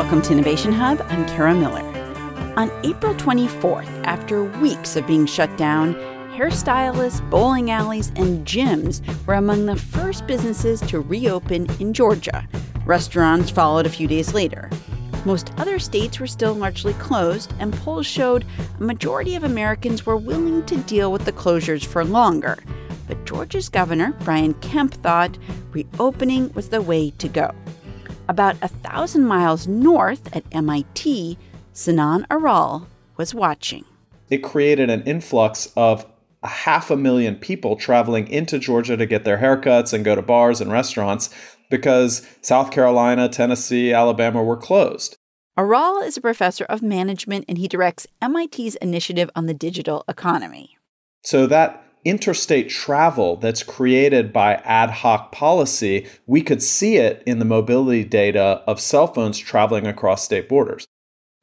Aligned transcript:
Welcome 0.00 0.22
to 0.22 0.32
Innovation 0.32 0.72
Hub. 0.72 1.04
I'm 1.10 1.26
Kara 1.26 1.54
Miller. 1.54 1.84
On 2.56 2.70
April 2.84 3.14
24th, 3.16 4.02
after 4.04 4.44
weeks 4.44 4.96
of 4.96 5.06
being 5.06 5.26
shut 5.26 5.54
down, 5.58 5.94
hairstylists, 6.34 7.20
bowling 7.28 7.70
alleys, 7.70 8.08
and 8.16 8.46
gyms 8.46 9.02
were 9.26 9.34
among 9.34 9.66
the 9.66 9.76
first 9.76 10.26
businesses 10.26 10.80
to 10.80 11.00
reopen 11.00 11.66
in 11.80 11.92
Georgia. 11.92 12.48
Restaurants 12.86 13.50
followed 13.50 13.84
a 13.84 13.90
few 13.90 14.08
days 14.08 14.32
later. 14.32 14.70
Most 15.26 15.52
other 15.58 15.78
states 15.78 16.18
were 16.18 16.26
still 16.26 16.54
largely 16.54 16.94
closed, 16.94 17.52
and 17.58 17.74
polls 17.74 18.06
showed 18.06 18.46
a 18.78 18.82
majority 18.82 19.34
of 19.34 19.44
Americans 19.44 20.06
were 20.06 20.16
willing 20.16 20.64
to 20.64 20.78
deal 20.78 21.12
with 21.12 21.26
the 21.26 21.32
closures 21.32 21.84
for 21.84 22.06
longer. 22.06 22.56
But 23.06 23.26
Georgia's 23.26 23.68
governor, 23.68 24.16
Brian 24.20 24.54
Kemp, 24.54 24.94
thought 24.94 25.36
reopening 25.72 26.50
was 26.54 26.70
the 26.70 26.80
way 26.80 27.10
to 27.10 27.28
go. 27.28 27.54
About 28.30 28.54
a 28.62 28.68
thousand 28.68 29.24
miles 29.24 29.66
north 29.66 30.36
at 30.36 30.44
MIT, 30.52 31.36
Sinan 31.72 32.28
Aral 32.30 32.86
was 33.16 33.34
watching. 33.34 33.84
It 34.30 34.38
created 34.38 34.88
an 34.88 35.02
influx 35.02 35.72
of 35.74 36.06
a 36.44 36.46
half 36.46 36.92
a 36.92 36.96
million 36.96 37.34
people 37.34 37.74
traveling 37.74 38.28
into 38.28 38.60
Georgia 38.60 38.96
to 38.96 39.04
get 39.04 39.24
their 39.24 39.38
haircuts 39.38 39.92
and 39.92 40.04
go 40.04 40.14
to 40.14 40.22
bars 40.22 40.60
and 40.60 40.70
restaurants 40.70 41.28
because 41.70 42.24
South 42.40 42.70
Carolina, 42.70 43.28
Tennessee, 43.28 43.92
Alabama 43.92 44.44
were 44.44 44.56
closed. 44.56 45.16
Aral 45.58 45.98
is 45.98 46.16
a 46.16 46.20
professor 46.20 46.66
of 46.66 46.82
management 46.82 47.46
and 47.48 47.58
he 47.58 47.66
directs 47.66 48.06
MIT's 48.22 48.76
initiative 48.76 49.28
on 49.34 49.46
the 49.46 49.54
digital 49.54 50.04
economy. 50.06 50.78
So 51.24 51.48
that 51.48 51.84
interstate 52.04 52.68
travel 52.68 53.36
that's 53.36 53.62
created 53.62 54.32
by 54.32 54.54
ad 54.56 54.90
hoc 54.90 55.32
policy, 55.32 56.06
we 56.26 56.42
could 56.42 56.62
see 56.62 56.96
it 56.96 57.22
in 57.26 57.38
the 57.38 57.44
mobility 57.44 58.04
data 58.04 58.62
of 58.66 58.80
cell 58.80 59.06
phones 59.06 59.38
traveling 59.38 59.86
across 59.86 60.24
state 60.24 60.48
borders. 60.48 60.86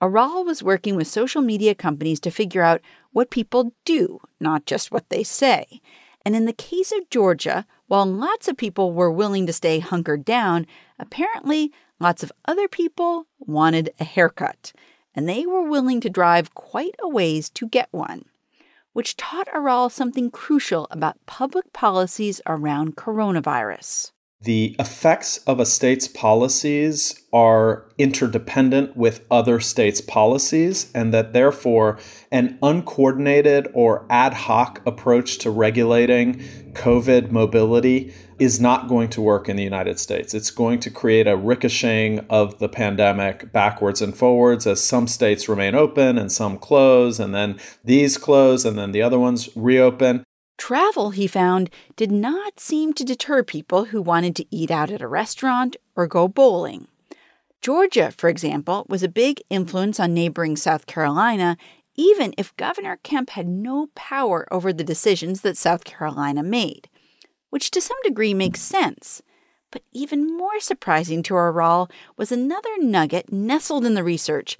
Aral 0.01 0.45
was 0.45 0.61
working 0.61 0.95
with 0.95 1.07
social 1.07 1.41
media 1.41 1.73
companies 1.73 2.19
to 2.19 2.31
figure 2.31 2.61
out 2.61 2.81
what 3.11 3.31
people 3.31 3.73
do, 3.83 4.19
not 4.39 4.65
just 4.65 4.91
what 4.91 5.09
they 5.09 5.23
say. 5.23 5.81
And 6.23 6.35
in 6.35 6.45
the 6.45 6.53
case 6.53 6.91
of 6.91 7.09
Georgia, 7.09 7.65
while 7.87 8.05
lots 8.05 8.47
of 8.47 8.57
people 8.57 8.93
were 8.93 9.11
willing 9.11 9.47
to 9.47 9.53
stay 9.53 9.79
hunkered 9.79 10.23
down, 10.25 10.67
apparently 10.99 11.71
lots 11.99 12.21
of 12.21 12.31
other 12.45 12.67
people 12.67 13.27
wanted 13.39 13.91
a 13.99 14.03
haircut, 14.03 14.71
and 15.15 15.27
they 15.27 15.45
were 15.45 15.67
willing 15.67 15.99
to 16.01 16.09
drive 16.09 16.53
quite 16.53 16.95
a 17.01 17.09
ways 17.09 17.49
to 17.51 17.67
get 17.67 17.87
one, 17.91 18.25
which 18.97 19.15
taught 19.15 19.47
Aral 19.53 19.91
something 19.91 20.31
crucial 20.31 20.87
about 20.89 21.23
public 21.27 21.71
policies 21.71 22.41
around 22.47 22.95
coronavirus 22.95 24.11
the 24.41 24.75
effects 24.77 25.39
of 25.47 25.59
a 25.59 25.65
state's 25.65 26.07
policies 26.07 27.23
are 27.33 27.89
interdependent 27.97 28.95
with 28.95 29.25
other 29.31 29.59
states' 29.59 29.99
policies, 29.99 30.91
and 30.93 31.11
that 31.13 31.33
therefore 31.33 31.97
an 32.31 32.57
uncoordinated 32.61 33.67
or 33.73 34.05
ad 34.09 34.33
hoc 34.33 34.81
approach 34.85 35.39
to 35.39 35.49
regulating 35.49 36.39
COVID 36.73 37.31
mobility 37.31 38.13
is 38.37 38.59
not 38.59 38.87
going 38.87 39.09
to 39.09 39.21
work 39.21 39.49
in 39.49 39.55
the 39.55 39.63
United 39.63 39.99
States. 39.99 40.35
It's 40.35 40.51
going 40.51 40.79
to 40.81 40.91
create 40.91 41.27
a 41.27 41.35
ricocheting 41.35 42.19
of 42.29 42.59
the 42.59 42.69
pandemic 42.69 43.51
backwards 43.51 44.01
and 44.01 44.15
forwards 44.15 44.67
as 44.67 44.83
some 44.83 45.07
states 45.07 45.49
remain 45.49 45.73
open 45.73 46.19
and 46.19 46.31
some 46.31 46.59
close, 46.59 47.19
and 47.19 47.33
then 47.33 47.59
these 47.83 48.17
close, 48.17 48.65
and 48.65 48.77
then 48.77 48.91
the 48.91 49.01
other 49.01 49.17
ones 49.17 49.49
reopen. 49.55 50.23
Travel, 50.57 51.11
he 51.11 51.27
found, 51.27 51.69
did 51.95 52.11
not 52.11 52.59
seem 52.59 52.93
to 52.93 53.03
deter 53.03 53.43
people 53.43 53.85
who 53.85 54.01
wanted 54.01 54.35
to 54.35 54.45
eat 54.49 54.71
out 54.71 54.91
at 54.91 55.01
a 55.01 55.07
restaurant 55.07 55.75
or 55.95 56.07
go 56.07 56.27
bowling. 56.27 56.87
Georgia, 57.61 58.11
for 58.11 58.29
example, 58.29 58.85
was 58.89 59.03
a 59.03 59.09
big 59.09 59.41
influence 59.49 59.99
on 59.99 60.13
neighboring 60.13 60.55
South 60.55 60.85
Carolina, 60.85 61.57
even 61.95 62.33
if 62.37 62.55
Governor 62.57 62.99
Kemp 63.03 63.31
had 63.31 63.47
no 63.47 63.87
power 63.95 64.47
over 64.51 64.71
the 64.71 64.83
decisions 64.83 65.41
that 65.41 65.57
South 65.57 65.83
Carolina 65.83 66.43
made, 66.43 66.89
which 67.49 67.71
to 67.71 67.81
some 67.81 67.97
degree 68.03 68.33
makes 68.33 68.61
sense. 68.61 69.21
But 69.71 69.83
even 69.91 70.37
more 70.37 70.59
surprising 70.59 71.23
to 71.23 71.35
Aral 71.35 71.89
was 72.15 72.31
another 72.31 72.77
nugget 72.79 73.31
nestled 73.31 73.85
in 73.85 73.95
the 73.95 74.03
research. 74.03 74.57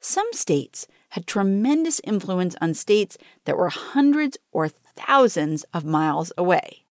Some 0.00 0.28
states 0.32 0.86
had 1.10 1.26
tremendous 1.26 2.00
influence 2.04 2.56
on 2.60 2.74
states 2.74 3.18
that 3.44 3.56
were 3.56 3.68
hundreds 3.68 4.38
or 4.52 4.68
thousands 4.96 5.64
of 5.74 5.84
miles 5.84 6.32
away. 6.36 6.86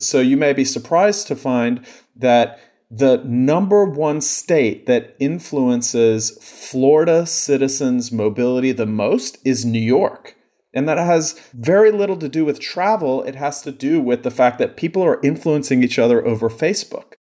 So 0.00 0.20
you 0.20 0.36
may 0.36 0.52
be 0.52 0.64
surprised 0.64 1.26
to 1.28 1.36
find 1.36 1.84
that 2.16 2.60
the 2.90 3.22
number 3.24 3.84
one 3.84 4.20
state 4.20 4.86
that 4.86 5.14
influences 5.18 6.38
Florida 6.42 7.26
citizens' 7.26 8.10
mobility 8.10 8.72
the 8.72 8.86
most 8.86 9.38
is 9.44 9.64
New 9.64 9.80
York. 9.80 10.36
And 10.72 10.88
that 10.88 10.98
has 10.98 11.32
very 11.52 11.90
little 11.90 12.16
to 12.18 12.28
do 12.28 12.44
with 12.44 12.60
travel. 12.60 13.22
It 13.24 13.34
has 13.34 13.62
to 13.62 13.72
do 13.72 14.00
with 14.00 14.22
the 14.22 14.30
fact 14.30 14.58
that 14.58 14.76
people 14.76 15.02
are 15.02 15.20
influencing 15.22 15.82
each 15.82 15.98
other 15.98 16.24
over 16.26 16.48
Facebook. 16.48 17.14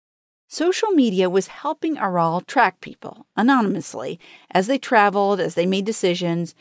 Social 0.49 0.91
media 0.91 1.29
was 1.29 1.49
helping 1.49 1.99
Aral 1.99 2.41
track 2.41 2.81
people 2.81 3.27
anonymously 3.37 4.21
as 4.51 4.69
they 4.69 4.79
traveled, 4.79 5.41
as 5.41 5.55
they 5.55 5.67
made 5.67 5.85
decisions, 5.85 6.55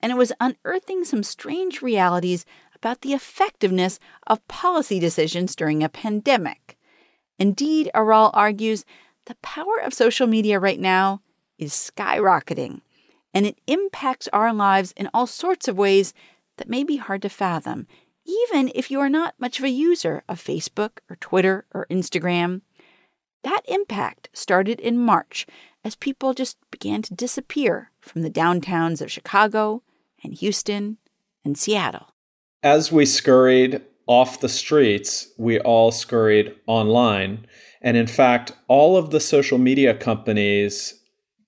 and 0.00 0.12
it 0.12 0.18
was 0.18 0.32
unearthing 0.40 1.04
some 1.04 1.22
strange 1.22 1.82
realities 1.82 2.44
about 2.82 3.02
the 3.02 3.12
effectiveness 3.12 4.00
of 4.26 4.46
policy 4.48 4.98
decisions 4.98 5.54
during 5.54 5.84
a 5.84 5.88
pandemic. 5.88 6.76
Indeed, 7.38 7.88
Aral 7.94 8.32
argues 8.34 8.84
the 9.26 9.36
power 9.36 9.80
of 9.80 9.94
social 9.94 10.26
media 10.26 10.58
right 10.58 10.80
now 10.80 11.20
is 11.58 11.72
skyrocketing, 11.72 12.80
and 13.32 13.46
it 13.46 13.60
impacts 13.68 14.26
our 14.32 14.52
lives 14.52 14.92
in 14.96 15.08
all 15.14 15.28
sorts 15.28 15.68
of 15.68 15.78
ways 15.78 16.12
that 16.56 16.68
may 16.68 16.82
be 16.82 16.96
hard 16.96 17.22
to 17.22 17.28
fathom, 17.28 17.86
even 18.26 18.72
if 18.74 18.90
you 18.90 18.98
are 18.98 19.08
not 19.08 19.36
much 19.38 19.60
of 19.60 19.64
a 19.64 19.70
user 19.70 20.24
of 20.28 20.42
Facebook 20.42 20.98
or 21.08 21.14
Twitter 21.14 21.64
or 21.72 21.86
Instagram. 21.88 22.62
That 23.44 23.62
impact 23.66 24.28
started 24.32 24.80
in 24.80 24.98
March 24.98 25.46
as 25.84 25.94
people 25.94 26.34
just 26.34 26.58
began 26.72 27.02
to 27.02 27.14
disappear 27.14 27.92
from 28.00 28.22
the 28.22 28.30
downtowns 28.30 29.00
of 29.00 29.12
Chicago 29.12 29.84
and 30.24 30.34
Houston 30.34 30.98
and 31.44 31.56
Seattle. 31.56 32.11
As 32.62 32.92
we 32.92 33.06
scurried 33.06 33.82
off 34.06 34.38
the 34.38 34.48
streets, 34.48 35.32
we 35.36 35.58
all 35.58 35.90
scurried 35.90 36.54
online. 36.66 37.46
And 37.80 37.96
in 37.96 38.06
fact, 38.06 38.52
all 38.68 38.96
of 38.96 39.10
the 39.10 39.18
social 39.18 39.58
media 39.58 39.94
companies 39.94 41.00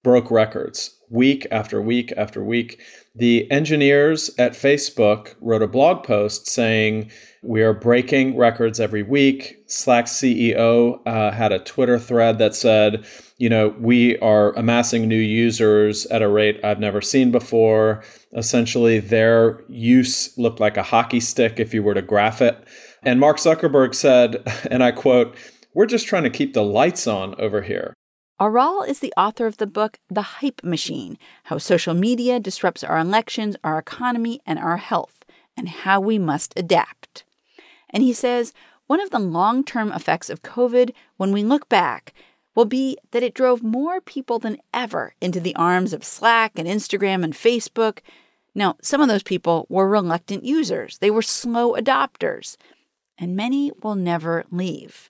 broke 0.02 0.28
records 0.28 0.98
week 1.08 1.46
after 1.52 1.80
week 1.80 2.12
after 2.16 2.42
week. 2.42 2.80
The 3.16 3.48
engineers 3.48 4.28
at 4.38 4.54
Facebook 4.54 5.36
wrote 5.40 5.62
a 5.62 5.68
blog 5.68 6.02
post 6.02 6.48
saying, 6.48 7.12
We 7.44 7.62
are 7.62 7.72
breaking 7.72 8.36
records 8.36 8.80
every 8.80 9.04
week. 9.04 9.56
Slack 9.68 10.06
CEO 10.06 10.98
uh, 11.06 11.30
had 11.30 11.52
a 11.52 11.60
Twitter 11.60 11.96
thread 11.96 12.38
that 12.38 12.56
said, 12.56 13.06
You 13.38 13.48
know, 13.48 13.68
we 13.78 14.18
are 14.18 14.52
amassing 14.56 15.06
new 15.06 15.14
users 15.14 16.06
at 16.06 16.22
a 16.22 16.28
rate 16.28 16.58
I've 16.64 16.80
never 16.80 17.00
seen 17.00 17.30
before. 17.30 18.02
Essentially, 18.32 18.98
their 18.98 19.62
use 19.68 20.36
looked 20.36 20.58
like 20.58 20.76
a 20.76 20.82
hockey 20.82 21.20
stick 21.20 21.60
if 21.60 21.72
you 21.72 21.84
were 21.84 21.94
to 21.94 22.02
graph 22.02 22.42
it. 22.42 22.66
And 23.04 23.20
Mark 23.20 23.36
Zuckerberg 23.36 23.94
said, 23.94 24.42
and 24.72 24.82
I 24.82 24.90
quote, 24.90 25.36
We're 25.72 25.86
just 25.86 26.08
trying 26.08 26.24
to 26.24 26.30
keep 26.30 26.52
the 26.52 26.64
lights 26.64 27.06
on 27.06 27.36
over 27.40 27.62
here. 27.62 27.94
Aral 28.40 28.82
is 28.82 28.98
the 28.98 29.14
author 29.16 29.46
of 29.46 29.58
the 29.58 29.66
book 29.66 30.00
The 30.10 30.22
Hype 30.22 30.64
Machine 30.64 31.18
How 31.44 31.58
Social 31.58 31.94
Media 31.94 32.40
Disrupts 32.40 32.82
Our 32.82 32.98
Elections, 32.98 33.54
Our 33.62 33.78
Economy, 33.78 34.40
and 34.44 34.58
Our 34.58 34.78
Health, 34.78 35.24
and 35.56 35.68
How 35.68 36.00
We 36.00 36.18
Must 36.18 36.52
Adapt. 36.56 37.22
And 37.90 38.02
he 38.02 38.12
says 38.12 38.52
one 38.88 39.00
of 39.00 39.10
the 39.10 39.20
long 39.20 39.62
term 39.62 39.92
effects 39.92 40.30
of 40.30 40.42
COVID, 40.42 40.92
when 41.16 41.30
we 41.30 41.44
look 41.44 41.68
back, 41.68 42.12
will 42.56 42.64
be 42.64 42.98
that 43.12 43.22
it 43.22 43.34
drove 43.34 43.62
more 43.62 44.00
people 44.00 44.40
than 44.40 44.58
ever 44.72 45.14
into 45.20 45.38
the 45.38 45.54
arms 45.54 45.92
of 45.92 46.02
Slack 46.02 46.58
and 46.58 46.66
Instagram 46.66 47.22
and 47.22 47.34
Facebook. 47.34 48.00
Now, 48.52 48.74
some 48.82 49.00
of 49.00 49.06
those 49.06 49.22
people 49.22 49.64
were 49.68 49.88
reluctant 49.88 50.44
users, 50.44 50.98
they 50.98 51.10
were 51.10 51.22
slow 51.22 51.74
adopters, 51.74 52.56
and 53.16 53.36
many 53.36 53.70
will 53.80 53.94
never 53.94 54.44
leave. 54.50 55.08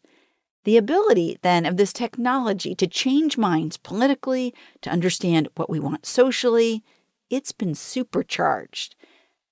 The 0.65 0.77
ability, 0.79 1.39
then, 1.43 1.67
of 1.67 1.77
this 1.77 1.93
technology 1.93 2.75
to 2.75 2.87
change 2.87 3.37
minds 3.37 3.77
politically, 3.77 4.55
to 4.81 4.91
understand 4.91 5.49
what 5.57 5.69
we 5.69 5.79
want 5.79 6.07
socially, 6.07 6.83
it's 7.31 7.53
been 7.53 7.75
supercharged. 7.75 8.97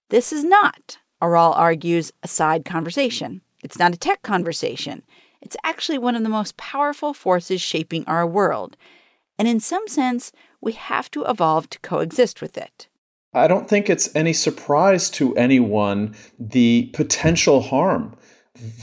This 0.09 0.33
is 0.33 0.43
not, 0.43 0.99
Aral 1.23 1.53
argues, 1.53 2.13
a 2.23 2.29
side 2.29 2.65
conversation. 2.65 3.43
It's 3.63 3.79
not 3.79 3.95
a 3.95 3.99
tech 3.99 4.23
conversation. 4.23 5.03
It's 5.43 5.57
actually 5.65 5.99
one 5.99 6.17
of 6.17 6.23
the 6.23 6.29
most 6.29 6.57
powerful 6.57 7.13
forces 7.13 7.61
shaping 7.61 8.05
our 8.07 8.27
world. 8.27 8.77
And 9.39 9.47
in 9.47 9.61
some 9.61 9.89
sense, 9.89 10.33
we 10.61 10.73
have 10.73 11.11
to 11.11 11.25
evolve 11.25 11.69
to 11.71 11.79
coexist 11.81 12.41
with 12.41 12.57
it. 12.57 12.89
I 13.35 13.49
don't 13.49 13.69
think 13.69 13.89
it's 13.89 14.15
any 14.15 14.33
surprise 14.33 15.11
to 15.11 15.35
anyone 15.37 16.15
the 16.39 16.91
potential 16.93 17.63
harm 17.63 18.15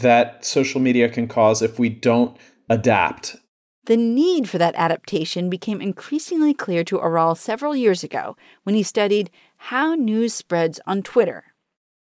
that 0.02 0.44
social 0.46 0.82
media 0.82 1.10
can 1.10 1.28
cause 1.28 1.62
if 1.62 1.80
we 1.80 1.90
don't 1.90 2.38
adapt. 2.70 3.38
The 3.86 3.98
need 3.98 4.50
for 4.50 4.58
that 4.58 4.76
adaptation 4.76 5.50
became 5.50 5.82
increasingly 5.82 6.54
clear 6.54 6.84
to 6.84 7.00
Aral 7.00 7.34
several 7.36 7.76
years 7.76 8.04
ago 8.04 8.36
when 8.64 8.76
he 8.76 8.84
studied 8.84 9.32
how 9.58 9.96
news 9.96 10.34
spreads 10.34 10.80
on 10.86 11.02
Twitter. 11.02 11.46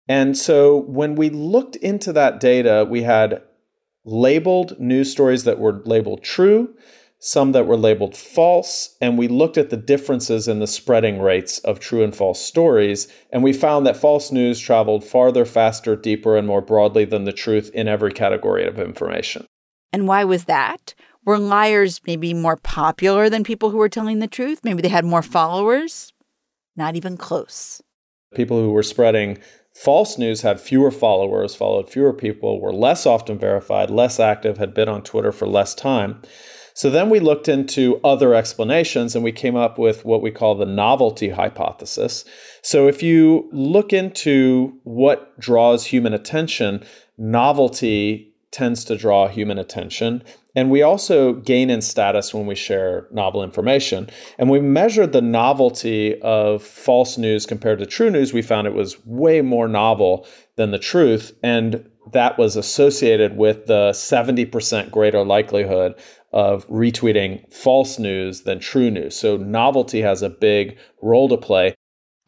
And 0.08 0.36
so 0.36 0.76
when 0.76 1.14
we 1.14 1.30
looked 1.30 1.76
into 1.76 2.12
that 2.12 2.40
data, 2.40 2.86
we 2.88 3.02
had 3.02 3.42
labeled 4.04 4.78
news 4.80 5.10
stories 5.10 5.44
that 5.44 5.58
were 5.58 5.82
labeled 5.84 6.22
true, 6.22 6.74
some 7.20 7.52
that 7.52 7.66
were 7.66 7.76
labeled 7.76 8.16
false, 8.16 8.96
and 9.00 9.18
we 9.18 9.26
looked 9.26 9.58
at 9.58 9.70
the 9.70 9.76
differences 9.76 10.46
in 10.46 10.60
the 10.60 10.66
spreading 10.66 11.20
rates 11.20 11.58
of 11.60 11.80
true 11.80 12.04
and 12.04 12.14
false 12.14 12.40
stories. 12.40 13.08
And 13.32 13.42
we 13.42 13.52
found 13.52 13.86
that 13.86 13.96
false 13.96 14.30
news 14.30 14.60
traveled 14.60 15.04
farther, 15.04 15.44
faster, 15.44 15.96
deeper, 15.96 16.36
and 16.36 16.46
more 16.46 16.60
broadly 16.60 17.04
than 17.04 17.24
the 17.24 17.32
truth 17.32 17.70
in 17.74 17.88
every 17.88 18.12
category 18.12 18.66
of 18.66 18.78
information. 18.78 19.46
And 19.92 20.06
why 20.06 20.24
was 20.24 20.44
that? 20.44 20.94
Were 21.24 21.38
liars 21.38 22.00
maybe 22.06 22.32
more 22.34 22.56
popular 22.56 23.28
than 23.28 23.42
people 23.42 23.70
who 23.70 23.78
were 23.78 23.88
telling 23.88 24.20
the 24.20 24.28
truth? 24.28 24.60
Maybe 24.62 24.80
they 24.80 24.88
had 24.88 25.04
more 25.04 25.22
followers? 25.22 26.12
Not 26.76 26.94
even 26.94 27.16
close. 27.16 27.82
People 28.34 28.60
who 28.60 28.70
were 28.70 28.82
spreading 28.84 29.38
false 29.74 30.18
news 30.18 30.42
had 30.42 30.60
fewer 30.60 30.90
followers, 30.90 31.54
followed 31.54 31.90
fewer 31.90 32.12
people, 32.12 32.60
were 32.60 32.72
less 32.72 33.06
often 33.06 33.38
verified, 33.38 33.90
less 33.90 34.20
active, 34.20 34.58
had 34.58 34.72
been 34.72 34.88
on 34.88 35.02
Twitter 35.02 35.32
for 35.32 35.48
less 35.48 35.74
time. 35.74 36.22
So 36.78 36.90
then 36.90 37.10
we 37.10 37.18
looked 37.18 37.48
into 37.48 38.00
other 38.04 38.34
explanations 38.34 39.16
and 39.16 39.24
we 39.24 39.32
came 39.32 39.56
up 39.56 39.80
with 39.80 40.04
what 40.04 40.22
we 40.22 40.30
call 40.30 40.54
the 40.54 40.64
novelty 40.64 41.28
hypothesis. 41.28 42.24
So 42.62 42.86
if 42.86 43.02
you 43.02 43.48
look 43.50 43.92
into 43.92 44.78
what 44.84 45.36
draws 45.40 45.86
human 45.86 46.14
attention, 46.14 46.84
novelty 47.18 48.32
tends 48.52 48.84
to 48.84 48.96
draw 48.96 49.26
human 49.26 49.58
attention. 49.58 50.22
And 50.54 50.70
we 50.70 50.80
also 50.82 51.32
gain 51.32 51.68
in 51.68 51.82
status 51.82 52.32
when 52.32 52.46
we 52.46 52.54
share 52.54 53.08
novel 53.10 53.42
information. 53.42 54.08
And 54.38 54.48
we 54.48 54.60
measured 54.60 55.12
the 55.12 55.20
novelty 55.20 56.20
of 56.22 56.62
false 56.62 57.18
news 57.18 57.44
compared 57.44 57.80
to 57.80 57.86
true 57.86 58.08
news. 58.08 58.32
We 58.32 58.40
found 58.40 58.68
it 58.68 58.72
was 58.72 59.04
way 59.04 59.42
more 59.42 59.66
novel 59.66 60.28
than 60.54 60.70
the 60.70 60.78
truth. 60.78 61.32
And 61.42 61.90
that 62.12 62.38
was 62.38 62.56
associated 62.56 63.36
with 63.36 63.66
the 63.66 63.90
70% 63.90 64.90
greater 64.90 65.24
likelihood 65.24 65.94
of 66.38 66.68
retweeting 66.68 67.52
false 67.52 67.98
news 67.98 68.42
than 68.42 68.60
true 68.60 68.92
news. 68.92 69.16
So 69.16 69.36
novelty 69.36 70.02
has 70.02 70.22
a 70.22 70.30
big 70.30 70.78
role 71.02 71.28
to 71.30 71.36
play. 71.36 71.74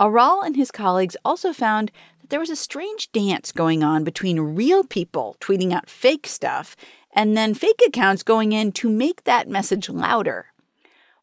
Aral 0.00 0.42
and 0.42 0.56
his 0.56 0.72
colleagues 0.72 1.16
also 1.24 1.52
found 1.52 1.92
that 2.20 2.28
there 2.28 2.40
was 2.40 2.50
a 2.50 2.56
strange 2.56 3.12
dance 3.12 3.52
going 3.52 3.84
on 3.84 4.02
between 4.02 4.40
real 4.40 4.82
people 4.82 5.36
tweeting 5.40 5.72
out 5.72 5.88
fake 5.88 6.26
stuff 6.26 6.74
and 7.14 7.36
then 7.36 7.54
fake 7.54 7.80
accounts 7.86 8.24
going 8.24 8.50
in 8.50 8.72
to 8.72 8.90
make 8.90 9.22
that 9.22 9.48
message 9.48 9.88
louder. 9.88 10.46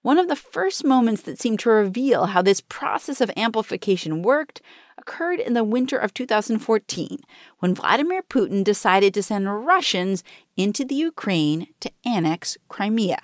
One 0.01 0.17
of 0.17 0.29
the 0.29 0.37
first 0.37 0.85
moments 0.85 1.23
that 1.23 1.41
seemed 1.41 1.59
to 1.59 1.69
reveal 1.69 2.27
how 2.27 2.41
this 2.41 2.61
process 2.61 3.19
of 3.19 3.31
amplification 3.35 4.21
worked 4.21 4.61
occurred 4.97 5.39
in 5.39 5.53
the 5.53 5.63
winter 5.63 5.97
of 5.97 6.13
2014 6.13 7.19
when 7.59 7.75
Vladimir 7.75 8.21
Putin 8.23 8.63
decided 8.63 9.13
to 9.13 9.23
send 9.23 9.65
Russians 9.65 10.23
into 10.55 10.83
the 10.83 10.95
Ukraine 10.95 11.67
to 11.79 11.91
annex 12.05 12.57
Crimea. 12.67 13.21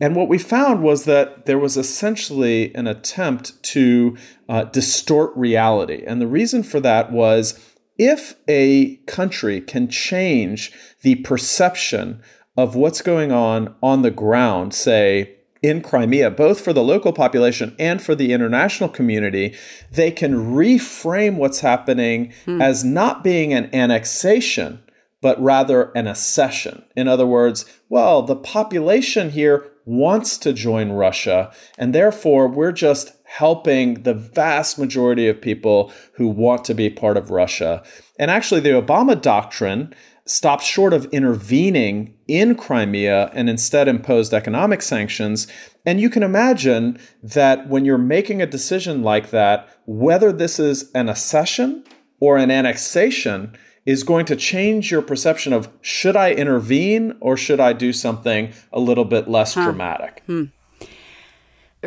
And 0.00 0.16
what 0.16 0.28
we 0.28 0.38
found 0.38 0.82
was 0.82 1.04
that 1.04 1.46
there 1.46 1.58
was 1.58 1.76
essentially 1.76 2.74
an 2.74 2.86
attempt 2.86 3.62
to 3.64 4.16
uh, 4.48 4.64
distort 4.64 5.32
reality. 5.36 6.02
And 6.06 6.20
the 6.20 6.26
reason 6.26 6.62
for 6.62 6.80
that 6.80 7.12
was 7.12 7.58
if 7.96 8.34
a 8.48 8.96
country 9.06 9.60
can 9.60 9.88
change 9.88 10.72
the 11.02 11.16
perception 11.16 12.22
of 12.56 12.74
what's 12.74 13.02
going 13.02 13.32
on 13.32 13.74
on 13.82 14.02
the 14.02 14.10
ground, 14.10 14.74
say, 14.74 15.33
in 15.64 15.80
Crimea, 15.80 16.30
both 16.30 16.60
for 16.60 16.74
the 16.74 16.82
local 16.82 17.10
population 17.10 17.74
and 17.78 18.02
for 18.02 18.14
the 18.14 18.34
international 18.34 18.90
community, 18.90 19.56
they 19.90 20.10
can 20.10 20.52
reframe 20.54 21.36
what's 21.36 21.60
happening 21.60 22.34
hmm. 22.44 22.60
as 22.60 22.84
not 22.84 23.24
being 23.24 23.54
an 23.54 23.74
annexation, 23.74 24.82
but 25.22 25.42
rather 25.42 25.90
an 25.92 26.06
accession. 26.06 26.84
In 26.94 27.08
other 27.08 27.24
words, 27.24 27.64
well, 27.88 28.20
the 28.20 28.36
population 28.36 29.30
here 29.30 29.70
wants 29.86 30.36
to 30.38 30.52
join 30.52 30.92
Russia, 30.92 31.50
and 31.78 31.94
therefore 31.94 32.46
we're 32.46 32.70
just 32.70 33.12
helping 33.24 34.02
the 34.02 34.12
vast 34.12 34.78
majority 34.78 35.28
of 35.28 35.40
people 35.40 35.90
who 36.12 36.28
want 36.28 36.62
to 36.66 36.74
be 36.74 36.90
part 36.90 37.16
of 37.16 37.30
Russia. 37.30 37.82
And 38.18 38.30
actually, 38.30 38.60
the 38.60 38.70
Obama 38.70 39.20
doctrine 39.20 39.94
stopped 40.26 40.62
short 40.62 40.92
of 40.92 41.04
intervening 41.06 42.14
in 42.26 42.54
Crimea 42.54 43.30
and 43.34 43.50
instead 43.50 43.88
imposed 43.88 44.32
economic 44.32 44.80
sanctions. 44.80 45.46
And 45.84 46.00
you 46.00 46.08
can 46.08 46.22
imagine 46.22 46.98
that 47.22 47.68
when 47.68 47.84
you're 47.84 47.98
making 47.98 48.40
a 48.40 48.46
decision 48.46 49.02
like 49.02 49.30
that, 49.30 49.68
whether 49.84 50.32
this 50.32 50.58
is 50.58 50.90
an 50.94 51.08
accession 51.08 51.84
or 52.20 52.38
an 52.38 52.50
annexation 52.50 53.56
is 53.84 54.02
going 54.02 54.24
to 54.24 54.36
change 54.36 54.90
your 54.90 55.02
perception 55.02 55.52
of 55.52 55.68
should 55.82 56.16
I 56.16 56.32
intervene 56.32 57.16
or 57.20 57.36
should 57.36 57.60
I 57.60 57.74
do 57.74 57.92
something 57.92 58.52
a 58.72 58.80
little 58.80 59.04
bit 59.04 59.28
less 59.28 59.54
huh. 59.54 59.64
dramatic. 59.64 60.22
Hmm. 60.26 60.44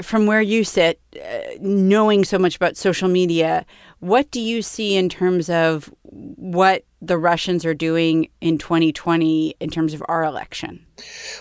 From 0.01 0.25
where 0.25 0.41
you 0.41 0.63
sit, 0.63 0.99
uh, 1.15 1.57
knowing 1.59 2.23
so 2.23 2.37
much 2.37 2.55
about 2.55 2.77
social 2.77 3.07
media, 3.07 3.65
what 3.99 4.29
do 4.31 4.39
you 4.39 4.61
see 4.61 4.95
in 4.95 5.09
terms 5.09 5.49
of 5.49 5.93
what 6.03 6.85
the 7.01 7.17
Russians 7.17 7.65
are 7.65 7.73
doing 7.73 8.29
in 8.41 8.57
2020 8.57 9.55
in 9.59 9.69
terms 9.69 9.93
of 9.93 10.03
our 10.07 10.23
election? 10.23 10.85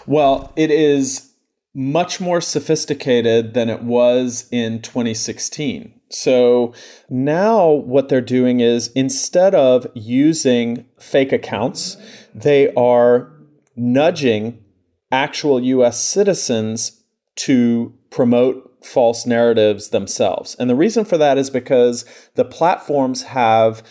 Well, 0.07 0.53
it 0.57 0.71
is 0.71 1.33
much 1.75 2.21
more 2.21 2.41
sophisticated 2.41 3.53
than 3.53 3.69
it 3.69 3.83
was 3.83 4.49
in 4.51 4.81
2016. 4.81 5.93
So 6.09 6.73
now 7.11 7.71
what 7.71 8.09
they're 8.09 8.21
doing 8.21 8.61
is 8.61 8.89
instead 8.95 9.55
of 9.55 9.87
using 9.95 10.87
fake 10.99 11.33
accounts, 11.33 11.97
they 12.35 12.73
are 12.75 13.31
nudging 13.77 14.65
actual 15.13 15.63
US 15.63 16.01
citizens 16.01 17.03
to 17.37 17.96
promote 18.17 18.83
false 18.83 19.27
narratives 19.27 19.91
themselves. 19.91 20.57
And 20.59 20.71
the 20.71 20.75
reason 20.75 21.05
for 21.05 21.19
that 21.19 21.37
is 21.37 21.51
because 21.51 22.07
the 22.35 22.47
platforms 22.47 23.25
have 23.25 23.83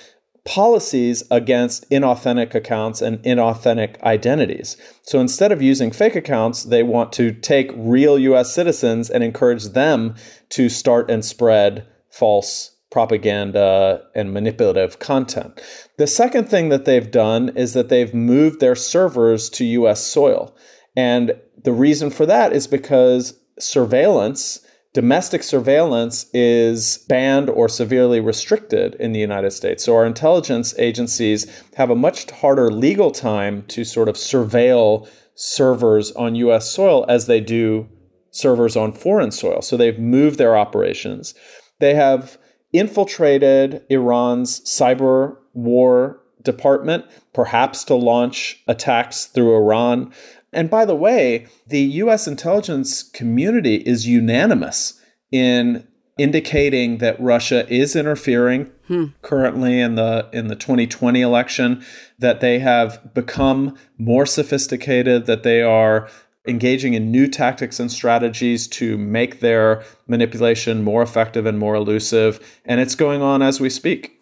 policies 0.45 1.21
against 1.29 1.87
inauthentic 1.91 2.55
accounts 2.55 3.03
and 3.03 3.19
inauthentic 3.19 4.01
identities. 4.01 4.77
So 5.03 5.19
instead 5.19 5.51
of 5.51 5.61
using 5.61 5.91
fake 5.91 6.15
accounts, 6.15 6.63
they 6.63 6.81
want 6.81 7.13
to 7.13 7.33
take 7.33 7.69
real 7.75 8.17
US 8.17 8.51
citizens 8.51 9.11
and 9.11 9.23
encourage 9.23 9.65
them 9.65 10.15
to 10.49 10.69
start 10.69 11.11
and 11.11 11.23
spread 11.23 11.85
false 12.09 12.75
propaganda 12.89 14.01
and 14.15 14.33
manipulative 14.33 14.97
content. 14.97 15.61
The 15.99 16.07
second 16.07 16.49
thing 16.49 16.69
that 16.69 16.85
they've 16.85 17.11
done 17.11 17.49
is 17.55 17.73
that 17.73 17.89
they've 17.89 18.13
moved 18.13 18.59
their 18.59 18.75
servers 18.75 19.51
to 19.51 19.65
US 19.65 20.01
soil. 20.01 20.57
And 20.95 21.39
the 21.61 21.73
reason 21.73 22.09
for 22.09 22.25
that 22.25 22.53
is 22.53 22.65
because 22.65 23.39
surveillance 23.59 24.65
domestic 24.95 25.43
surveillance 25.43 26.25
is 26.33 26.99
banned 27.09 27.49
or 27.49 27.67
severely 27.67 28.21
restricted 28.21 28.95
in 28.95 29.11
the 29.11 29.19
United 29.19 29.51
States. 29.51 29.83
So 29.83 29.93
our 29.93 30.05
intelligence 30.05 30.73
agencies 30.79 31.63
have 31.75 31.89
a 31.89 31.95
much 31.95 32.31
harder 32.31 32.71
legal 32.71 33.11
time 33.11 33.63
to 33.63 33.83
sort 33.83 34.07
of 34.07 34.15
surveil 34.15 35.05
servers 35.35 36.13
on 36.13 36.35
US 36.35 36.71
soil 36.71 37.05
as 37.09 37.27
they 37.27 37.41
do 37.41 37.89
servers 38.31 38.77
on 38.77 38.93
foreign 38.93 39.31
soil. 39.31 39.61
So 39.61 39.75
they've 39.75 39.99
moved 39.99 40.37
their 40.37 40.57
operations. 40.57 41.35
They 41.79 41.93
have 41.95 42.37
infiltrated 42.71 43.83
Iran's 43.89 44.61
cyber 44.61 45.35
war 45.53 46.21
department, 46.41 47.03
perhaps 47.33 47.83
to 47.85 47.95
launch 47.95 48.63
attacks 48.65 49.25
through 49.25 49.57
Iran. 49.57 50.13
And 50.55 50.69
by 50.69 50.85
the 50.85 50.95
way, 50.95 51.47
the 51.67 51.81
US 51.81 52.27
intelligence 52.27 53.03
community 53.03 53.75
is 53.75 54.07
unanimous 54.07 54.99
in 55.31 55.85
indicating 56.17 56.99
that 56.99 57.19
Russia 57.19 57.67
is 57.71 57.95
interfering 57.95 58.71
hmm. 58.87 59.07
currently 59.21 59.81
in 59.81 59.95
the 59.95 60.29
in 60.31 60.47
the 60.47 60.55
2020 60.55 61.21
election 61.21 61.83
that 62.19 62.39
they 62.39 62.59
have 62.59 63.13
become 63.13 63.77
more 63.97 64.25
sophisticated 64.25 65.25
that 65.25 65.43
they 65.43 65.61
are 65.61 66.09
engaging 66.47 66.93
in 66.93 67.11
new 67.11 67.27
tactics 67.27 67.79
and 67.79 67.91
strategies 67.91 68.67
to 68.67 68.97
make 68.97 69.39
their 69.39 69.83
manipulation 70.07 70.83
more 70.83 71.01
effective 71.01 71.45
and 71.45 71.59
more 71.59 71.75
elusive 71.75 72.39
and 72.65 72.79
it's 72.79 72.95
going 72.95 73.21
on 73.21 73.41
as 73.41 73.59
we 73.59 73.69
speak 73.69 74.21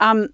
um, 0.00 0.28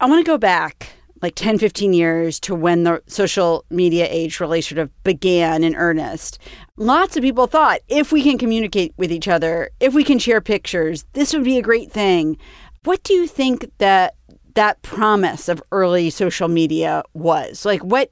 i 0.00 0.06
want 0.06 0.24
to 0.24 0.28
go 0.28 0.38
back 0.38 0.88
like 1.24 1.34
10, 1.36 1.58
15 1.58 1.94
years 1.94 2.38
to 2.40 2.54
when 2.54 2.84
the 2.84 3.02
social 3.06 3.64
media 3.70 4.06
age 4.10 4.40
really 4.40 4.60
sort 4.60 4.78
of 4.78 4.90
began 5.04 5.64
in 5.64 5.74
earnest. 5.74 6.38
Lots 6.76 7.16
of 7.16 7.22
people 7.22 7.46
thought 7.46 7.80
if 7.88 8.12
we 8.12 8.22
can 8.22 8.36
communicate 8.36 8.92
with 8.98 9.10
each 9.10 9.26
other, 9.26 9.70
if 9.80 9.94
we 9.94 10.04
can 10.04 10.18
share 10.18 10.42
pictures, 10.42 11.06
this 11.14 11.32
would 11.32 11.44
be 11.44 11.56
a 11.56 11.62
great 11.62 11.90
thing. 11.90 12.36
What 12.84 13.02
do 13.04 13.14
you 13.14 13.26
think 13.26 13.70
that 13.78 14.16
that 14.54 14.82
promise 14.82 15.48
of 15.48 15.62
early 15.72 16.10
social 16.10 16.48
media 16.48 17.02
was? 17.14 17.64
Like 17.64 17.82
what 17.82 18.10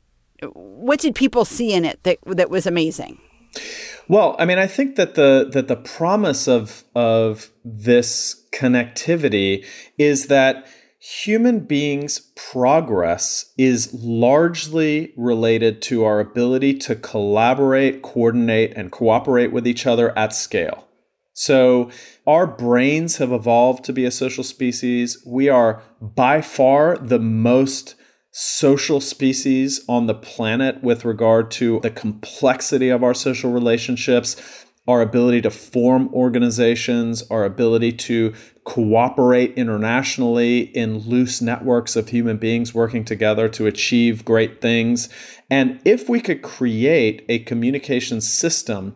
what 0.54 0.99
did 0.99 1.14
people 1.14 1.45
see 1.45 1.75
in 1.75 1.85
it 1.85 2.02
that 2.04 2.19
that 2.25 2.49
was 2.49 2.66
amazing? 2.66 3.21
Well, 4.09 4.37
I 4.38 4.47
mean, 4.47 4.59
I 4.59 4.66
think 4.66 4.97
that 4.97 5.16
the 5.16 5.50
that 5.52 5.69
the 5.69 5.76
promise 5.76 6.49
of 6.49 6.83
of 6.95 7.50
this 7.62 8.42
connectivity 8.54 9.66
is 9.99 10.28
that 10.28 10.66
human 11.02 11.59
beings' 11.59 12.30
progress 12.37 13.52
is 13.59 13.92
largely 13.92 15.12
related 15.16 15.82
to 15.82 16.04
our 16.04 16.21
ability 16.21 16.75
to 16.75 16.94
collaborate, 16.94 18.02
coordinate, 18.02 18.73
and 18.76 18.92
cooperate 18.92 19.50
with 19.52 19.66
each 19.66 19.85
other 19.85 20.16
at 20.16 20.32
scale. 20.32 20.87
So, 21.35 21.90
our 22.25 22.47
brains 22.47 23.16
have 23.16 23.32
evolved 23.32 23.85
to 23.87 23.92
be 23.92 24.04
a 24.04 24.12
social 24.12 24.44
species. 24.44 25.21
We 25.26 25.49
are 25.49 25.82
by 26.00 26.40
far 26.40 26.97
the 26.99 27.18
most 27.18 27.97
social 28.30 29.00
species 29.00 29.85
on 29.88 30.06
the 30.06 30.14
planet 30.14 30.85
with 30.85 31.04
regard 31.04 31.50
to 31.52 31.80
the 31.80 31.90
complexity 31.90 32.90
of 32.90 33.02
our 33.02 33.14
social 33.14 33.50
relationships, 33.50 34.37
our 34.87 35.00
ability 35.00 35.40
to 35.42 35.50
form 35.50 36.11
organizations, 36.14 37.25
our 37.28 37.44
ability 37.44 37.92
to 37.92 38.35
cooperate 38.64 39.54
internationally 39.54 40.61
in 40.61 40.99
loose 40.99 41.40
networks 41.40 41.97
of 41.97 42.09
human 42.09 42.37
beings 42.37 42.73
working 42.73 43.04
together 43.04 43.49
to 43.49 43.66
achieve 43.66 44.25
great 44.25 44.61
things. 44.61 45.09
And 45.50 45.81
if 45.85 46.09
we 46.09 46.21
could 46.21 46.42
create 46.42 47.25
a 47.28 47.40
communication 47.40 48.21
system 48.21 48.95